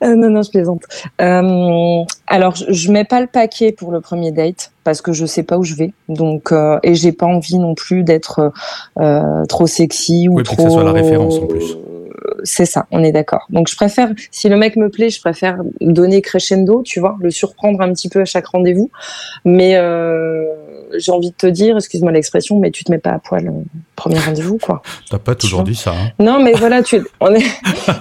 Euh, 0.04 0.16
non, 0.16 0.30
non, 0.30 0.44
je 0.44 0.52
plaisante. 0.52 0.84
Euh, 1.20 2.04
alors, 2.28 2.56
je, 2.56 2.72
je 2.72 2.92
mets 2.92 3.04
pas 3.04 3.20
le 3.20 3.26
paquet 3.28 3.72
pour 3.72 3.92
le 3.92 4.00
premier 4.00 4.32
date 4.32 4.72
parce 4.84 5.02
que 5.02 5.14
je 5.14 5.26
sais 5.26 5.42
pas 5.42 5.58
où 5.58 5.64
je 5.64 5.74
vais. 5.74 5.94
Donc, 6.10 6.52
euh, 6.52 6.78
et 6.84 6.94
j'ai 6.94 7.12
pas 7.12 7.26
envie 7.26 7.58
non 7.58 7.74
plus 7.74 8.04
d'être 8.04 8.54
trop 9.50 9.66
sexy 9.66 10.30
ou 10.30 10.36
Oui, 10.36 10.44
trop. 10.44 10.56
que 10.58 10.62
ça 10.62 10.70
soit 10.70 10.84
la 10.84 10.92
référence, 10.92 11.38
en 11.40 11.48
plus. 11.48 11.76
C'est 12.44 12.66
ça, 12.66 12.88
on 12.92 13.04
est 13.04 13.12
d'accord. 13.12 13.46
Donc, 13.50 13.70
je 13.70 13.76
préfère, 13.76 14.10
si 14.32 14.50
le 14.50 14.58
mec 14.58 14.76
me 14.76 14.90
plaît, 14.90 15.10
je 15.10 15.20
préfère 15.22 15.58
donner 15.82 16.22
crescendo, 16.22 16.82
tu 16.84 17.00
vois, 17.00 17.16
le 17.20 17.30
surprendre 17.32 17.80
un 17.82 17.94
petit 17.94 18.10
peu 18.10 18.22
à 18.22 18.26
chaque 18.26 18.48
rendez-vous. 18.48 18.90
Mais 19.46 19.76
euh, 19.76 20.44
j'ai 20.98 21.12
envie 21.12 21.30
de 21.32 21.36
te 21.36 21.48
dire, 21.48 21.76
excuse-moi 21.78 22.12
l'expression, 22.12 22.60
mais 22.60 22.72
tu 22.72 22.84
te 22.84 22.92
mets 22.92 22.98
pas 22.98 23.12
à 23.12 23.20
poil 23.20 23.48
au 23.50 23.64
premier 23.96 24.20
rendez-vous, 24.20 24.58
quoi. 24.58 24.82
T'as 25.10 25.20
pas 25.20 25.36
toujours 25.36 25.64
dit 25.64 25.76
ça. 25.76 25.92
Hein. 25.92 26.12
Non, 26.20 26.42
mais 26.44 26.54
voilà, 26.54 26.82
tu, 26.82 27.02
on 27.20 27.34
est, 27.34 27.46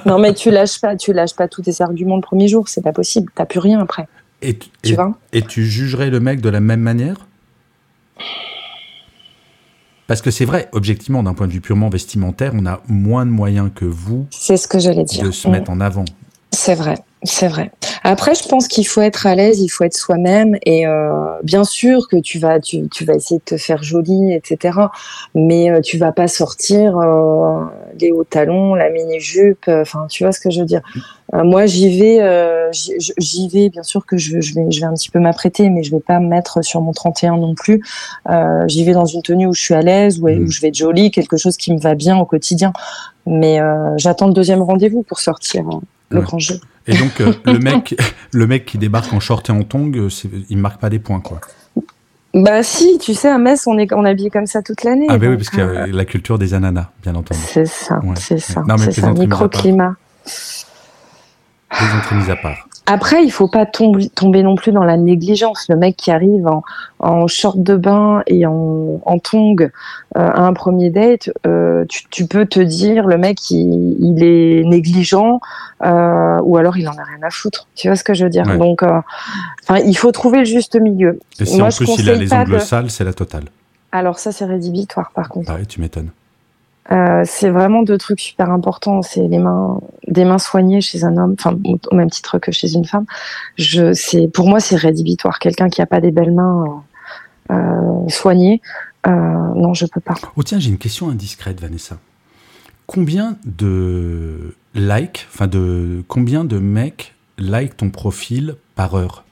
non, 0.06 0.18
mais 0.18 0.32
tu 0.34 0.50
lâches 0.50 0.80
pas, 0.80 0.96
tu 0.96 1.12
lâches 1.12 1.34
pas 1.36 1.48
tous 1.48 1.62
tes 1.62 1.82
arguments 1.82 2.16
le 2.16 2.22
premier 2.22 2.48
jour, 2.48 2.68
c'est 2.68 2.82
pas 2.82 2.92
possible. 2.92 3.30
T'as 3.34 3.44
plus 3.44 3.58
rien 3.60 3.80
après, 3.80 4.06
Et, 4.42 4.56
tu- 4.56 4.68
tu 4.82 4.92
et- 4.92 4.94
vois? 4.96 5.12
et 5.32 5.42
tu 5.42 5.64
jugerais 5.66 6.10
le 6.10 6.20
mec 6.20 6.40
de 6.40 6.48
la 6.48 6.60
même 6.60 6.80
manière? 6.80 7.26
Parce 10.06 10.22
que 10.22 10.30
c'est 10.30 10.44
vrai, 10.44 10.68
objectivement, 10.72 11.22
d'un 11.22 11.34
point 11.34 11.48
de 11.48 11.52
vue 11.52 11.60
purement 11.60 11.88
vestimentaire, 11.88 12.52
on 12.54 12.64
a 12.66 12.80
moins 12.88 13.26
de 13.26 13.30
moyens 13.30 13.70
que 13.74 13.84
vous 13.84 14.26
C'est 14.30 14.56
ce 14.56 14.68
que 14.68 14.78
j'allais 14.78 15.04
dire. 15.04 15.24
de 15.24 15.30
se 15.32 15.48
mettre 15.48 15.70
en 15.70 15.80
avant. 15.80 16.04
C'est 16.56 16.74
vrai, 16.74 16.94
c'est 17.22 17.48
vrai. 17.48 17.70
Après, 18.02 18.34
je 18.34 18.48
pense 18.48 18.66
qu'il 18.66 18.86
faut 18.86 19.02
être 19.02 19.26
à 19.26 19.34
l'aise, 19.34 19.60
il 19.60 19.68
faut 19.68 19.84
être 19.84 19.94
soi-même, 19.94 20.56
et 20.64 20.86
euh, 20.86 21.10
bien 21.42 21.64
sûr 21.64 22.08
que 22.08 22.16
tu 22.16 22.38
vas, 22.38 22.60
tu, 22.60 22.88
tu 22.88 23.04
vas 23.04 23.12
essayer 23.14 23.38
de 23.38 23.44
te 23.44 23.58
faire 23.58 23.82
jolie, 23.82 24.32
etc. 24.32 24.78
Mais 25.34 25.70
euh, 25.70 25.82
tu 25.82 25.98
vas 25.98 26.12
pas 26.12 26.28
sortir 26.28 26.96
euh, 26.96 27.60
les 28.00 28.10
hauts 28.10 28.24
talons, 28.24 28.74
la 28.74 28.88
mini 28.88 29.20
jupe. 29.20 29.68
Enfin, 29.68 30.06
tu 30.08 30.24
vois 30.24 30.32
ce 30.32 30.40
que 30.40 30.48
je 30.48 30.60
veux 30.60 30.66
dire. 30.66 30.80
Euh, 31.34 31.44
moi, 31.44 31.66
j'y 31.66 31.98
vais, 31.98 32.22
euh, 32.22 32.70
j'y 32.72 33.48
vais. 33.48 33.68
Bien 33.68 33.82
sûr 33.82 34.06
que 34.06 34.16
je, 34.16 34.40
je 34.40 34.54
vais, 34.54 34.70
je 34.70 34.80
vais 34.80 34.86
un 34.86 34.94
petit 34.94 35.10
peu 35.10 35.18
m'apprêter, 35.20 35.68
mais 35.68 35.82
je 35.82 35.90
vais 35.90 36.00
pas 36.00 36.20
me 36.20 36.28
mettre 36.28 36.64
sur 36.64 36.80
mon 36.80 36.92
31 36.92 37.36
non 37.36 37.54
plus. 37.54 37.82
Euh, 38.30 38.66
j'y 38.66 38.82
vais 38.84 38.92
dans 38.92 39.04
une 39.04 39.20
tenue 39.22 39.46
où 39.46 39.52
je 39.52 39.60
suis 39.60 39.74
à 39.74 39.82
l'aise, 39.82 40.20
où, 40.20 40.28
Mm. 40.28 40.44
où 40.44 40.50
je 40.50 40.60
vais 40.62 40.68
être 40.68 40.74
jolie, 40.74 41.10
quelque 41.10 41.36
chose 41.36 41.58
qui 41.58 41.70
me 41.74 41.78
va 41.80 41.94
bien 41.94 42.16
au 42.18 42.24
quotidien. 42.24 42.72
Mais 43.26 43.60
euh, 43.60 43.94
j'attends 43.98 44.28
le 44.28 44.32
deuxième 44.32 44.62
rendez-vous 44.62 45.02
pour 45.02 45.18
sortir 45.18 45.68
euh, 45.68 45.80
le 46.10 46.20
grand 46.20 46.38
jeu. 46.38 46.60
Et 46.86 46.96
donc, 46.96 47.20
euh, 47.20 47.32
le, 47.44 47.58
mec, 47.58 47.96
le 48.32 48.46
mec 48.46 48.64
qui 48.64 48.78
débarque 48.78 49.12
en 49.12 49.20
short 49.20 49.48
et 49.48 49.52
en 49.52 49.62
tongs, 49.62 49.92
euh, 49.94 50.08
il 50.48 50.58
marque 50.58 50.80
pas 50.80 50.90
des 50.90 50.98
points, 50.98 51.20
quoi. 51.20 51.40
Bah 52.34 52.62
si, 52.62 52.98
tu 52.98 53.14
sais, 53.14 53.30
à 53.30 53.38
Metz, 53.38 53.66
on 53.66 53.78
est 53.78 53.90
on 53.94 54.04
est 54.04 54.10
habillé 54.10 54.28
comme 54.28 54.46
ça 54.46 54.60
toute 54.60 54.84
l'année. 54.84 55.06
Ah, 55.08 55.16
ben 55.16 55.30
oui, 55.30 55.36
parce 55.36 55.48
qu'il 55.48 55.60
y 55.60 55.62
euh, 55.62 55.84
a 55.84 55.86
la 55.86 56.04
culture 56.04 56.38
des 56.38 56.52
ananas, 56.52 56.90
bien 57.02 57.14
entendu. 57.14 57.40
C'est 57.42 57.64
ça, 57.64 57.98
Ouais, 58.04 58.14
c'est 58.18 58.38
ça, 58.38 58.62
Non, 58.68 58.74
mais 58.78 58.92
c'est 58.92 59.00
ça, 59.00 59.10
microclimat. 59.12 59.94
Plaisanterie 61.70 62.16
mise 62.16 62.30
à 62.30 62.36
part. 62.36 62.65
Après, 62.88 63.24
il 63.24 63.30
faut 63.30 63.48
pas 63.48 63.66
tomber, 63.66 64.08
tomber 64.10 64.44
non 64.44 64.54
plus 64.54 64.70
dans 64.70 64.84
la 64.84 64.96
négligence. 64.96 65.66
Le 65.68 65.74
mec 65.74 65.96
qui 65.96 66.12
arrive 66.12 66.46
en, 66.46 66.62
en 67.00 67.26
short 67.26 67.58
de 67.60 67.74
bain 67.74 68.22
et 68.28 68.46
en, 68.46 69.00
en 69.04 69.18
tongs 69.18 69.56
euh, 69.60 69.68
à 70.14 70.42
un 70.42 70.52
premier 70.52 70.90
date, 70.90 71.30
euh, 71.48 71.84
tu, 71.88 72.04
tu 72.10 72.26
peux 72.26 72.46
te 72.46 72.60
dire 72.60 73.06
le 73.08 73.18
mec 73.18 73.50
il, 73.50 73.96
il 73.98 74.22
est 74.22 74.62
négligent 74.64 75.40
euh, 75.84 76.38
ou 76.44 76.56
alors 76.58 76.76
il 76.76 76.88
en 76.88 76.92
a 76.92 77.02
rien 77.02 77.22
à 77.24 77.30
foutre. 77.30 77.66
Tu 77.74 77.88
vois 77.88 77.96
ce 77.96 78.04
que 78.04 78.14
je 78.14 78.22
veux 78.22 78.30
dire? 78.30 78.46
Ouais. 78.46 78.56
Donc, 78.56 78.82
enfin, 78.84 79.80
il 79.84 79.96
faut 79.96 80.12
trouver 80.12 80.38
le 80.38 80.44
juste 80.44 80.80
milieu. 80.80 81.18
Et 81.40 81.44
si 81.44 81.58
Moi, 81.58 81.66
en 81.66 81.70
plus 81.70 81.92
il 81.98 82.08
a 82.08 82.14
les 82.14 82.32
ongles 82.32 82.52
de- 82.52 82.58
sales, 82.60 82.90
c'est 82.90 83.04
la 83.04 83.12
totale. 83.12 83.44
Alors 83.90 84.20
ça, 84.20 84.30
c'est 84.30 84.44
rédhibitoire 84.44 85.10
par 85.12 85.28
contre. 85.28 85.46
Pareil, 85.48 85.66
tu 85.66 85.80
m'étonnes. 85.80 86.10
C'est 87.24 87.50
vraiment 87.50 87.82
deux 87.82 87.98
trucs 87.98 88.20
super 88.20 88.50
importants. 88.52 89.02
C'est 89.02 89.26
les 89.26 89.38
mains, 89.38 89.80
des 90.08 90.24
mains 90.24 90.38
soignées 90.38 90.80
chez 90.80 91.04
un 91.04 91.16
homme, 91.16 91.34
enfin 91.38 91.58
au 91.90 91.94
même 91.94 92.10
titre 92.10 92.38
que 92.38 92.52
chez 92.52 92.72
une 92.74 92.84
femme. 92.84 93.06
Je, 93.56 93.92
c'est 93.92 94.28
pour 94.28 94.48
moi 94.48 94.60
c'est 94.60 94.76
rédhibitoire. 94.76 95.38
Quelqu'un 95.38 95.68
qui 95.68 95.82
a 95.82 95.86
pas 95.86 96.00
des 96.00 96.10
belles 96.10 96.32
mains 96.32 96.82
euh, 97.50 97.54
euh, 97.54 98.08
soignées, 98.08 98.60
euh, 99.06 99.10
non, 99.10 99.74
je 99.74 99.86
peux 99.86 100.00
pas. 100.00 100.14
Oh 100.36 100.42
tiens, 100.42 100.58
j'ai 100.58 100.70
une 100.70 100.78
question 100.78 101.08
indiscrète, 101.08 101.60
Vanessa. 101.60 101.98
Combien 102.86 103.36
de 103.44 104.54
likes, 104.74 105.26
enfin 105.32 105.46
de 105.46 106.04
combien 106.06 106.44
de 106.44 106.58
mecs 106.58 107.14
like 107.38 107.76
ton 107.76 107.90
profil 107.90 108.56
par 108.74 108.94
heure 108.94 109.24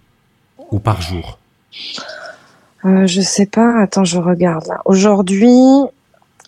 ou 0.71 0.79
par 0.79 1.01
jour? 1.01 1.39
Euh, 2.85 3.07
je 3.07 3.21
sais 3.21 3.47
pas. 3.47 3.81
Attends, 3.81 4.05
je 4.05 4.19
regarde 4.19 4.67
là. 4.67 4.81
Aujourd'hui, 4.85 5.57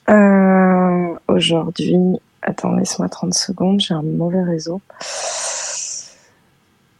euh, 0.08 1.14
aujourd'hui. 1.28 2.18
Attends, 2.46 2.72
laisse-moi 2.76 3.09
30 3.09 3.35
secondes. 3.35 3.80
J'ai 3.80 3.94
un 3.94 4.02
mauvais 4.02 4.42
réseau. 4.42 4.80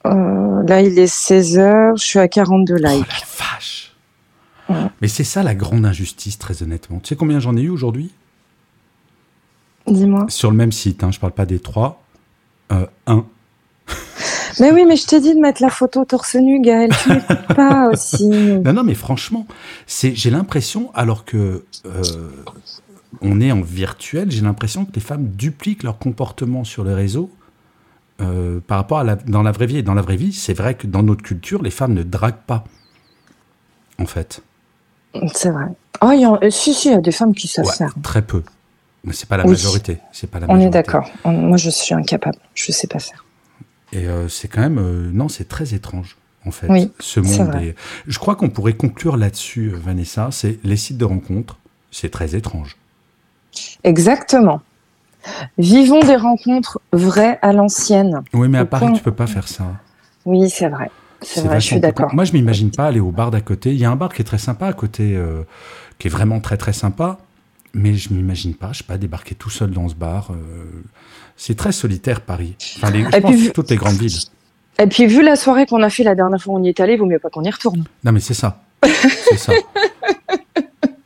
Euh, 0.06 0.62
là, 0.66 0.80
il 0.82 0.98
est 0.98 1.06
16 1.06 1.59
heures. 1.59 1.96
Je 1.96 2.04
suis 2.04 2.18
à 2.18 2.28
42 2.28 2.74
Oh 2.74 2.76
likes. 2.78 3.06
la 3.09 3.26
vache 3.38 3.92
Ouais. 4.68 4.90
Mais 5.00 5.06
c'est 5.06 5.22
ça 5.24 5.44
la 5.44 5.54
grande 5.54 5.87
injustice, 5.87 6.38
très 6.38 6.62
honnêtement. 6.64 6.98
Tu 6.98 7.11
sais 7.11 7.16
combien 7.16 7.38
j'en 7.38 7.56
ai 7.56 7.61
eu 7.61 7.68
aujourd'hui? 7.70 8.12
Dis-moi. 9.87 10.26
Sur 10.28 10.50
le 10.50 10.56
même 10.56 10.72
site, 10.72 11.04
hein, 11.04 11.12
je 11.12 11.20
parle 11.20 11.32
pas 11.32 11.46
des 11.46 11.61
trois. 11.61 12.02
Euh, 12.72 12.87
un. 13.06 13.24
Mais 14.59 14.72
oui, 14.72 14.85
mais 14.87 14.96
je 14.96 15.06
t'ai 15.06 15.20
dit 15.20 15.35
de 15.35 15.38
mettre 15.40 15.62
la 15.62 15.68
photo 15.68 16.04
torse 16.04 16.35
nu, 16.35 16.61
Gaël. 16.62 16.90
Tu 17.02 17.11
m'écoutes 17.11 17.54
pas 17.54 17.88
aussi. 17.92 18.26
Non, 18.26 18.72
non, 18.72 18.82
mais 18.82 18.94
franchement, 18.94 19.46
c'est, 19.87 20.14
j'ai 20.16 20.30
l'impression, 20.30 20.90
alors 20.94 21.26
que 21.26 21.64
euh, 21.85 22.02
on 23.22 23.40
est 23.40 23.52
en 23.52 23.61
virtuel, 23.62 24.31
j'ai 24.31 24.42
l'impression 24.42 24.85
que 24.85 24.92
les 24.94 25.00
femmes 25.00 25.29
dupliquent 25.29 25.83
leur 25.83 25.98
comportement 25.98 26.64
sur 26.64 26.85
les 26.85 26.94
réseaux 26.94 27.31
euh, 28.20 28.61
par 28.66 28.79
rapport 28.79 28.98
à 28.98 29.05
la, 29.05 29.16
dans 29.16 29.42
la 29.42 29.52
vraie 29.52 29.66
vie. 29.66 29.79
Et 29.79 29.83
dans 29.83 29.94
la 29.94 30.02
vraie 30.02 30.16
vie, 30.16 30.33
c'est 30.33 30.55
vrai 30.55 30.74
que 30.74 30.87
dans 30.87 31.02
notre 31.02 31.22
culture, 31.22 31.62
les 31.62 31.70
femmes 31.70 31.94
ne 31.94 32.02
draguent 32.02 32.44
pas, 32.46 32.64
en 33.98 34.07
fait. 34.07 34.42
C'est 35.35 35.50
vrai. 35.50 35.66
Oh, 36.02 36.11
il 36.12 36.20
y 36.20 36.24
a, 36.24 36.33
euh, 36.42 36.50
si, 36.50 36.74
si, 36.74 36.88
il 36.88 36.92
y 36.92 36.94
a 36.94 37.00
des 37.00 37.12
femmes 37.12 37.35
qui 37.35 37.48
savent 37.48 37.64
Ouais, 37.66 37.72
faire. 37.74 37.94
très 38.02 38.22
peu. 38.22 38.42
Mais 39.05 39.12
c'est 39.12 39.29
pas 39.29 39.37
la 39.37 39.44
Oui. 39.44 39.50
majorité. 39.52 39.98
C'est 40.12 40.29
pas 40.31 40.40
la 40.40 40.46
On 40.46 40.55
majorité. 40.55 40.68
est 40.79 40.83
d'accord. 40.83 41.09
Moi, 41.24 41.57
je 41.57 41.70
suis 41.70 41.94
incapable. 41.94 42.38
Je 42.55 42.72
sais 42.72 42.87
pas 42.87 42.98
faire. 42.98 43.24
Et 43.92 44.07
euh, 44.09 44.29
c'est 44.29 44.48
quand 44.48 44.61
même, 44.61 44.79
euh, 44.79 45.11
non, 45.12 45.29
c'est 45.29 45.46
très 45.48 45.74
étrange. 45.74 46.16
En 46.44 46.50
fait, 46.50 46.66
Oui, 46.68 46.92
ce 47.00 47.18
monde. 47.20 47.55
est- 47.57 47.74
Je 48.07 48.18
crois 48.18 48.37
qu'on 48.37 48.50
pourrait 48.50 48.74
conclure 48.74 49.16
là-dessus, 49.16 49.68
Vanessa. 49.70 50.29
C'est 50.33 50.59
les 50.64 50.76
sites 50.76 50.98
de 50.98 51.05
rencontres. 51.05 51.59
C'est 51.90 52.11
très 52.11 52.35
étrange. 52.37 52.76
Exactement. 53.84 54.60
Vivons 55.58 56.00
des 56.00 56.16
rencontres 56.16 56.80
vraies 56.92 57.38
à 57.42 57.52
l'ancienne. 57.52 58.22
Oui, 58.32 58.48
mais 58.48 58.58
à 58.58 58.64
Paris, 58.64 58.92
tu 58.94 59.02
peux 59.02 59.12
pas 59.12 59.26
faire 59.26 59.48
ça. 59.48 59.64
Oui, 60.24 60.48
c'est 60.50 60.68
vrai. 60.68 60.90
C'est 61.22 61.40
vrai, 61.42 61.60
je 61.60 61.66
suis 61.66 61.80
d'accord. 61.80 62.14
Moi, 62.14 62.24
je 62.24 62.32
m'imagine 62.32 62.70
pas 62.70 62.86
aller 62.86 63.00
au 63.00 63.10
bar 63.10 63.30
d'à 63.30 63.40
côté. 63.40 63.70
Il 63.72 63.78
y 63.78 63.84
a 63.84 63.90
un 63.90 63.96
bar 63.96 64.12
qui 64.12 64.22
est 64.22 64.24
très 64.24 64.38
sympa 64.38 64.66
à 64.68 64.72
côté, 64.72 65.16
euh, 65.16 65.42
qui 65.98 66.08
est 66.08 66.10
vraiment 66.10 66.40
très 66.40 66.56
très 66.56 66.72
sympa, 66.74 67.18
mais 67.74 67.94
je 67.94 68.12
m'imagine 68.12 68.54
pas, 68.54 68.70
je 68.72 68.78
sais 68.78 68.84
pas, 68.84 68.98
débarquer 68.98 69.34
tout 69.34 69.50
seul 69.50 69.70
dans 69.70 69.88
ce 69.88 69.94
bar. 69.94 70.28
euh, 70.30 70.34
c'est 71.36 71.56
très 71.56 71.72
solitaire 71.72 72.20
Paris. 72.20 72.54
Enfin, 72.76 72.90
les, 72.90 73.04
je 73.04 73.18
pense 73.18 73.34
vu- 73.34 73.52
toutes 73.52 73.70
les 73.70 73.76
grandes 73.76 73.94
villes. 73.96 74.16
Et 74.78 74.86
puis, 74.86 75.06
vu 75.06 75.22
la 75.22 75.36
soirée 75.36 75.66
qu'on 75.66 75.82
a 75.82 75.90
fait 75.90 76.02
la 76.04 76.14
dernière 76.14 76.40
fois 76.40 76.54
où 76.54 76.58
on 76.58 76.62
y 76.62 76.68
est 76.68 76.80
allé, 76.80 76.96
vaut 76.96 77.06
mieux 77.06 77.18
pas 77.18 77.30
qu'on 77.30 77.42
y 77.42 77.50
retourne. 77.50 77.84
Non, 78.04 78.12
mais 78.12 78.20
c'est 78.20 78.34
ça. 78.34 78.62
C'est 78.84 79.38
ça. 79.38 79.52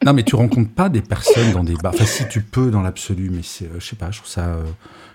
Non, 0.04 0.12
mais 0.14 0.22
tu 0.22 0.34
rencontres 0.34 0.70
pas 0.70 0.88
des 0.88 1.02
personnes 1.02 1.52
dans 1.52 1.64
des 1.64 1.74
bars. 1.74 1.92
Enfin, 1.94 2.06
si 2.06 2.26
tu 2.28 2.40
peux 2.42 2.70
dans 2.70 2.80
l'absolu, 2.80 3.28
mais 3.30 3.42
c'est, 3.42 3.66
euh, 3.66 3.78
je 3.78 3.86
sais 3.86 3.96
pas, 3.96 4.10
je 4.10 4.18
trouve 4.18 4.30
ça, 4.30 4.46
euh, 4.46 4.62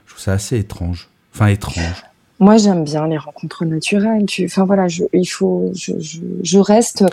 je 0.05 0.11
trouve 0.11 0.21
ça 0.23 0.33
assez 0.33 0.57
étrange. 0.59 1.09
Enfin, 1.33 1.47
étrange. 1.47 2.03
Moi, 2.39 2.57
j'aime 2.57 2.83
bien 2.83 3.07
les 3.07 3.17
rencontres 3.17 3.65
naturelles. 3.65 4.25
Tu, 4.27 4.45
enfin 4.45 4.65
voilà, 4.65 4.87
je, 4.87 5.03
il 5.13 5.25
faut, 5.25 5.71
je, 5.75 5.93
je, 5.99 6.19
je 6.43 6.59
reste, 6.59 7.03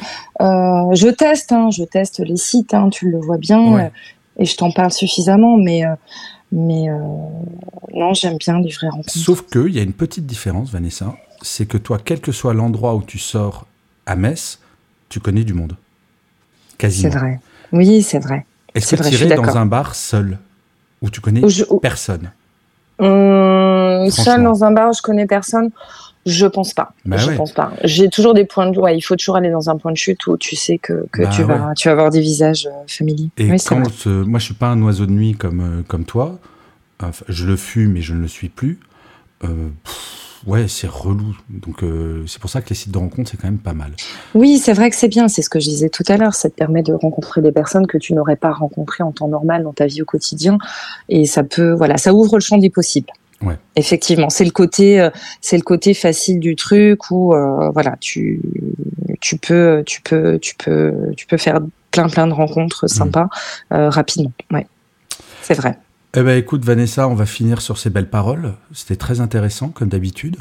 euh, 0.40 0.94
je 0.94 1.08
teste, 1.08 1.52
hein, 1.52 1.70
je 1.70 1.84
teste 1.84 2.18
les 2.20 2.36
sites, 2.36 2.74
hein, 2.74 2.90
tu 2.90 3.08
le 3.10 3.18
vois 3.18 3.38
bien, 3.38 3.72
Ouais. 3.72 3.84
euh, 3.84 3.88
et 4.38 4.44
je 4.44 4.56
t'en 4.56 4.70
parle 4.72 4.90
suffisamment, 4.92 5.56
mais, 5.56 5.86
euh, 5.86 5.94
mais 6.52 6.88
non, 7.94 8.12
j'aime 8.14 8.36
bien 8.38 8.58
les 8.60 8.70
vraies 8.70 8.88
rencontres. 8.88 9.10
Sauf 9.16 9.46
qu'il 9.48 9.68
y 9.74 9.78
a 9.78 9.82
une 9.82 9.92
petite 9.92 10.26
différence, 10.26 10.70
Vanessa, 10.70 11.14
c'est 11.42 11.66
que 11.66 11.78
toi, 11.78 11.98
quel 12.04 12.20
que 12.20 12.32
soit 12.32 12.52
l'endroit 12.52 12.94
où 12.94 13.02
tu 13.02 13.18
sors 13.18 13.66
à 14.06 14.16
Metz, 14.16 14.58
tu 15.08 15.20
connais 15.20 15.44
du 15.44 15.54
monde. 15.54 15.76
C'est 16.70 16.76
Quasiment. 16.78 17.10
vrai. 17.12 17.40
Oui, 17.72 18.02
c'est 18.02 18.18
vrai. 18.18 18.46
Est-ce 18.74 18.96
que 18.96 19.02
tu 19.08 19.14
irais 19.14 19.36
dans 19.36 19.56
un 19.56 19.66
bar 19.66 19.94
seul 19.94 20.38
où 21.00 21.10
tu 21.10 21.20
connais 21.20 21.44
Où 21.44 21.48
je- 21.48 21.64
où- 21.68 21.78
personne 21.80 22.30
Hum, 22.98 24.08
seul 24.10 24.42
dans 24.44 24.64
un 24.64 24.70
bar, 24.70 24.92
je 24.92 25.02
connais 25.02 25.26
personne. 25.26 25.70
Je 26.24 26.46
pense 26.46 26.72
pas. 26.72 26.92
Bah 27.04 27.16
je 27.16 27.30
ouais. 27.30 27.36
pense 27.36 27.50
pas. 27.52 27.72
J'ai 27.82 28.08
toujours 28.08 28.32
des 28.32 28.44
points 28.44 28.70
de 28.70 28.78
ouais, 28.78 28.96
il 28.96 29.00
faut 29.00 29.16
toujours 29.16 29.34
aller 29.34 29.50
dans 29.50 29.68
un 29.70 29.76
point 29.76 29.90
de 29.90 29.96
chute 29.96 30.24
où 30.28 30.36
tu 30.36 30.54
sais 30.54 30.78
que, 30.78 31.04
que 31.10 31.22
Bah 31.22 31.28
tu 31.28 31.42
vas 31.42 31.68
ouais. 31.68 31.74
tu 31.76 31.88
vas 31.88 31.92
avoir 31.92 32.10
des 32.10 32.20
visages 32.20 32.66
euh, 32.66 32.84
familiers. 32.86 33.30
Et 33.38 33.50
oui, 33.50 33.56
quand 33.66 34.06
euh, 34.06 34.24
moi 34.24 34.38
je 34.38 34.44
suis 34.44 34.54
pas 34.54 34.68
un 34.68 34.80
oiseau 34.82 35.06
de 35.06 35.10
nuit 35.10 35.34
comme 35.34 35.60
euh, 35.60 35.82
comme 35.86 36.04
toi, 36.04 36.38
Enfin, 37.02 37.24
je 37.28 37.44
le 37.46 37.56
fus 37.56 37.88
mais 37.88 38.02
je 38.02 38.14
ne 38.14 38.20
le 38.20 38.28
suis 38.28 38.48
plus. 38.48 38.78
euh, 39.42 39.48
pff, 39.82 40.21
ouais, 40.46 40.68
c'est 40.68 40.88
relou. 40.88 41.36
Donc 41.48 41.82
euh, 41.82 42.24
c'est 42.26 42.40
pour 42.40 42.50
ça 42.50 42.60
que 42.60 42.68
les 42.70 42.74
sites 42.74 42.92
de 42.92 42.98
rencontres 42.98 43.30
c'est 43.30 43.36
quand 43.36 43.48
même 43.48 43.58
pas 43.58 43.72
mal. 43.72 43.92
Oui, 44.34 44.58
c'est 44.58 44.72
vrai 44.72 44.90
que 44.90 44.96
c'est 44.96 45.08
bien, 45.08 45.28
c'est 45.28 45.42
ce 45.42 45.50
que 45.50 45.60
je 45.60 45.68
disais 45.68 45.88
tout 45.88 46.04
à 46.08 46.16
l'heure, 46.16 46.34
ça 46.34 46.50
te 46.50 46.54
permet 46.54 46.82
de 46.82 46.92
rencontrer 46.92 47.42
des 47.42 47.52
personnes 47.52 47.86
que 47.86 47.98
tu 47.98 48.14
n'aurais 48.14 48.36
pas 48.36 48.52
rencontrées 48.52 49.02
en 49.02 49.12
temps 49.12 49.28
normal 49.28 49.64
dans 49.64 49.72
ta 49.72 49.86
vie 49.86 50.02
au 50.02 50.06
quotidien 50.06 50.58
et 51.08 51.26
ça 51.26 51.44
peut 51.44 51.72
voilà, 51.72 51.96
ça 51.96 52.12
ouvre 52.14 52.36
le 52.36 52.40
champ 52.40 52.58
des 52.58 52.70
possibles. 52.70 53.10
Ouais. 53.42 53.58
Effectivement, 53.76 54.30
c'est 54.30 54.44
le 54.44 54.50
côté, 54.50 55.00
euh, 55.00 55.10
c'est 55.40 55.56
le 55.56 55.62
côté 55.62 55.94
facile 55.94 56.38
du 56.38 56.54
truc 56.54 57.10
où 57.10 57.34
euh, 57.34 57.70
voilà, 57.70 57.96
tu, 58.00 58.40
tu 59.20 59.36
peux, 59.36 59.82
tu 59.84 60.00
peux, 60.00 60.38
tu 60.38 60.54
peux, 60.54 60.94
tu 61.16 61.26
peux 61.26 61.36
faire 61.36 61.60
plein 61.90 62.08
plein 62.08 62.26
de 62.26 62.32
rencontres 62.32 62.88
sympas 62.88 63.28
euh, 63.72 63.90
rapidement. 63.90 64.32
Ouais, 64.50 64.66
c'est 65.42 65.54
vrai. 65.54 65.78
Eh 66.14 66.22
ben, 66.22 66.36
écoute, 66.36 66.64
Vanessa, 66.64 67.08
on 67.08 67.14
va 67.14 67.24
finir 67.24 67.62
sur 67.62 67.78
ces 67.78 67.88
belles 67.88 68.10
paroles. 68.10 68.52
C'était 68.74 68.96
très 68.96 69.20
intéressant, 69.20 69.68
comme 69.68 69.88
d'habitude. 69.88 70.36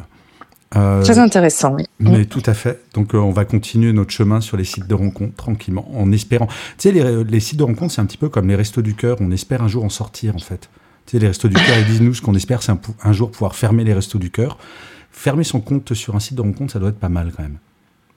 Euh, 0.75 1.01
Très 1.01 1.19
intéressant, 1.19 1.75
oui. 1.75 1.85
Mais 1.99 2.25
tout 2.25 2.43
à 2.45 2.53
fait. 2.53 2.81
Donc, 2.93 3.13
euh, 3.13 3.17
on 3.17 3.31
va 3.31 3.45
continuer 3.45 3.93
notre 3.93 4.11
chemin 4.11 4.41
sur 4.41 4.57
les 4.57 4.63
sites 4.63 4.87
de 4.87 4.93
rencontres 4.93 5.35
tranquillement, 5.35 5.89
en 5.97 6.11
espérant. 6.11 6.47
Tu 6.77 6.89
sais, 6.89 6.91
les, 6.91 7.23
les 7.23 7.39
sites 7.39 7.57
de 7.59 7.63
rencontres, 7.63 7.93
c'est 7.93 8.01
un 8.01 8.05
petit 8.05 8.17
peu 8.17 8.27
comme 8.27 8.47
les 8.49 8.55
restos 8.55 8.81
du 8.81 8.95
cœur. 8.95 9.17
On 9.21 9.31
espère 9.31 9.63
un 9.63 9.67
jour 9.69 9.85
en 9.85 9.89
sortir, 9.89 10.35
en 10.35 10.39
fait. 10.39 10.69
Tu 11.05 11.11
sais, 11.11 11.19
les 11.19 11.27
restos 11.27 11.47
du 11.47 11.55
cœur, 11.55 11.77
ils 11.77 11.85
disent 11.85 12.01
nous, 12.01 12.13
ce 12.13 12.21
qu'on 12.21 12.35
espère, 12.35 12.63
c'est 12.63 12.73
un, 13.03 13.13
jour 13.13 13.31
pouvoir 13.31 13.55
fermer 13.55 13.85
les 13.85 13.93
restos 13.93 14.19
du 14.19 14.29
cœur. 14.29 14.57
Fermer 15.11 15.43
son 15.45 15.61
compte 15.61 15.93
sur 15.93 16.15
un 16.15 16.19
site 16.19 16.35
de 16.35 16.41
rencontre, 16.41 16.73
ça 16.73 16.79
doit 16.79 16.89
être 16.89 16.99
pas 16.99 17.09
mal 17.09 17.31
quand 17.35 17.43
même. 17.43 17.57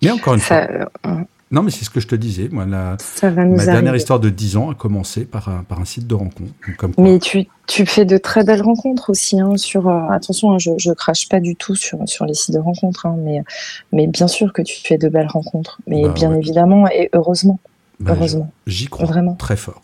Mais 0.03 0.11
encore 0.11 0.35
une 0.35 0.41
fois. 0.41 0.67
Ça, 0.67 0.89
euh, 1.07 1.25
Non, 1.55 1.63
mais 1.63 1.71
c'est 1.71 1.85
ce 1.85 1.91
que 1.91 2.01
je 2.01 2.09
te 2.09 2.17
disais. 2.17 2.49
Moi, 2.51 2.67
la, 2.67 2.97
ça 2.99 3.31
va 3.31 3.45
nous 3.45 3.55
ma 3.57 3.65
dernière 3.65 3.95
histoire 3.95 4.19
de 4.19 4.29
10 4.29 4.57
ans 4.57 4.71
a 4.73 4.75
commencé 4.75 5.25
par 5.25 5.49
un, 5.49 5.63
par 5.63 5.81
un 5.81 5.85
site 5.85 6.09
de 6.09 6.15
rencontre. 6.15 6.51
Donc, 6.67 6.77
comme 6.77 6.95
quoi. 6.95 7.05
Mais 7.05 7.21
tu, 7.21 7.47
tu 7.69 7.87
fais 7.87 8.05
de 8.05 8.19
très 8.19 8.43
belles 8.43 8.63
rencontres 8.63 9.11
aussi. 9.11 9.41
Hein, 9.41 9.57
sur, 9.57 9.89
euh, 9.89 10.09
attention, 10.11 10.51
hein, 10.53 10.59
je, 10.59 10.73
je 10.79 10.91
crache 10.91 11.29
pas 11.29 11.39
du 11.39 11.55
tout 11.55 11.77
sur, 11.77 11.99
sur 12.07 12.25
les 12.27 12.35
sites 12.35 12.55
de 12.55 12.59
rencontres, 12.59 13.07
hein, 13.07 13.15
mais, 13.21 13.45
mais 13.93 14.09
bien 14.09 14.27
sûr 14.27 14.53
que 14.53 14.63
tu 14.63 14.81
fais 14.83 14.99
de 14.99 15.09
belles 15.09 15.29
rencontres. 15.29 15.81
Mais 15.87 16.03
Bah, 16.03 16.09
bien 16.13 16.31
ouais. 16.33 16.39
évidemment 16.39 16.89
et 16.89 17.09
heureusement. 17.13 17.61
Ben, 18.01 18.15
heureusement. 18.15 18.53
J'y 18.67 18.87
crois 18.87 19.07
Vraiment. 19.07 19.35
très 19.35 19.57
fort. 19.57 19.83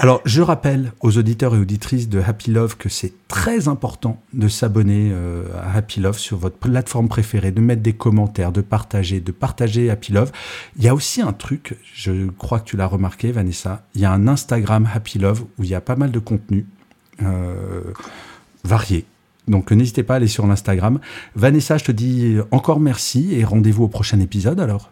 Alors, 0.00 0.20
je 0.24 0.42
rappelle 0.42 0.92
aux 1.00 1.16
auditeurs 1.18 1.54
et 1.54 1.58
auditrices 1.58 2.08
de 2.08 2.20
Happy 2.20 2.50
Love 2.50 2.76
que 2.76 2.88
c'est 2.88 3.12
très 3.28 3.68
important 3.68 4.20
de 4.32 4.48
s'abonner 4.48 5.10
euh, 5.12 5.44
à 5.62 5.76
Happy 5.76 6.00
Love 6.00 6.18
sur 6.18 6.36
votre 6.36 6.56
plateforme 6.56 7.08
préférée, 7.08 7.52
de 7.52 7.60
mettre 7.60 7.82
des 7.82 7.92
commentaires, 7.92 8.50
de 8.50 8.60
partager, 8.60 9.20
de 9.20 9.30
partager 9.30 9.88
Happy 9.88 10.12
Love. 10.12 10.32
Il 10.76 10.84
y 10.84 10.88
a 10.88 10.94
aussi 10.94 11.22
un 11.22 11.32
truc, 11.32 11.76
je 11.94 12.28
crois 12.30 12.58
que 12.58 12.64
tu 12.64 12.76
l'as 12.76 12.86
remarqué, 12.86 13.30
Vanessa, 13.30 13.84
il 13.94 14.00
y 14.00 14.04
a 14.04 14.12
un 14.12 14.26
Instagram 14.26 14.88
Happy 14.92 15.18
Love 15.20 15.44
où 15.58 15.62
il 15.62 15.70
y 15.70 15.74
a 15.76 15.80
pas 15.80 15.96
mal 15.96 16.10
de 16.10 16.18
contenu 16.18 16.66
euh, 17.22 17.82
varié. 18.64 19.04
Donc, 19.46 19.70
n'hésitez 19.70 20.02
pas 20.02 20.14
à 20.14 20.16
aller 20.16 20.26
sur 20.26 20.46
l'Instagram. 20.46 20.98
Vanessa, 21.36 21.78
je 21.78 21.84
te 21.84 21.92
dis 21.92 22.38
encore 22.50 22.80
merci 22.80 23.34
et 23.34 23.44
rendez-vous 23.44 23.84
au 23.84 23.88
prochain 23.88 24.18
épisode 24.18 24.58
alors. 24.58 24.90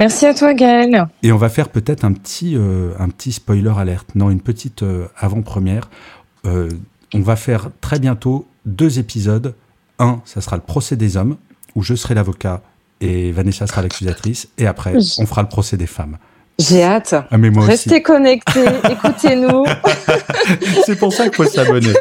Merci 0.00 0.26
à 0.26 0.34
toi, 0.34 0.54
Gaël. 0.54 1.06
Et 1.22 1.32
on 1.32 1.36
va 1.36 1.48
faire 1.48 1.68
peut-être 1.68 2.04
un 2.04 2.12
petit, 2.12 2.56
euh, 2.56 2.92
un 2.98 3.08
petit 3.08 3.32
spoiler 3.32 3.72
alerte, 3.76 4.14
non, 4.14 4.30
une 4.30 4.40
petite 4.40 4.82
euh, 4.82 5.06
avant-première. 5.16 5.88
Euh, 6.46 6.68
on 7.14 7.20
va 7.20 7.36
faire 7.36 7.70
très 7.80 7.98
bientôt 7.98 8.46
deux 8.66 8.98
épisodes. 8.98 9.54
Un, 9.98 10.20
ça 10.24 10.40
sera 10.40 10.56
le 10.56 10.62
procès 10.62 10.96
des 10.96 11.16
hommes, 11.16 11.36
où 11.74 11.82
je 11.82 11.94
serai 11.94 12.14
l'avocat 12.14 12.62
et 13.00 13.32
Vanessa 13.32 13.66
sera 13.66 13.82
l'accusatrice. 13.82 14.48
Et 14.58 14.66
après, 14.66 14.94
on 15.18 15.26
fera 15.26 15.42
le 15.42 15.48
procès 15.48 15.76
des 15.76 15.86
femmes. 15.86 16.18
J'ai 16.58 16.82
hâte. 16.82 17.14
Ah, 17.30 17.38
mais 17.38 17.50
moi 17.50 17.64
Restez 17.64 18.02
connectés, 18.02 18.64
écoutez-nous. 18.90 19.64
C'est 20.86 20.98
pour 20.98 21.12
ça 21.12 21.24
qu'il 21.28 21.34
faut 21.34 21.46
s'abonner. 21.46 21.94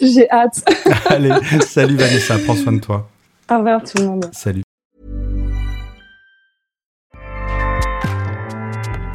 J'ai 0.00 0.30
hâte. 0.30 0.62
Allez, 1.06 1.32
salut 1.66 1.96
Vanessa, 1.96 2.38
prends 2.44 2.54
soin 2.54 2.72
de 2.72 2.80
toi. 2.80 3.08
Au 3.50 3.58
revoir 3.58 3.82
tout 3.82 3.98
le 3.98 4.04
monde. 4.04 4.30
Salut. 4.32 4.62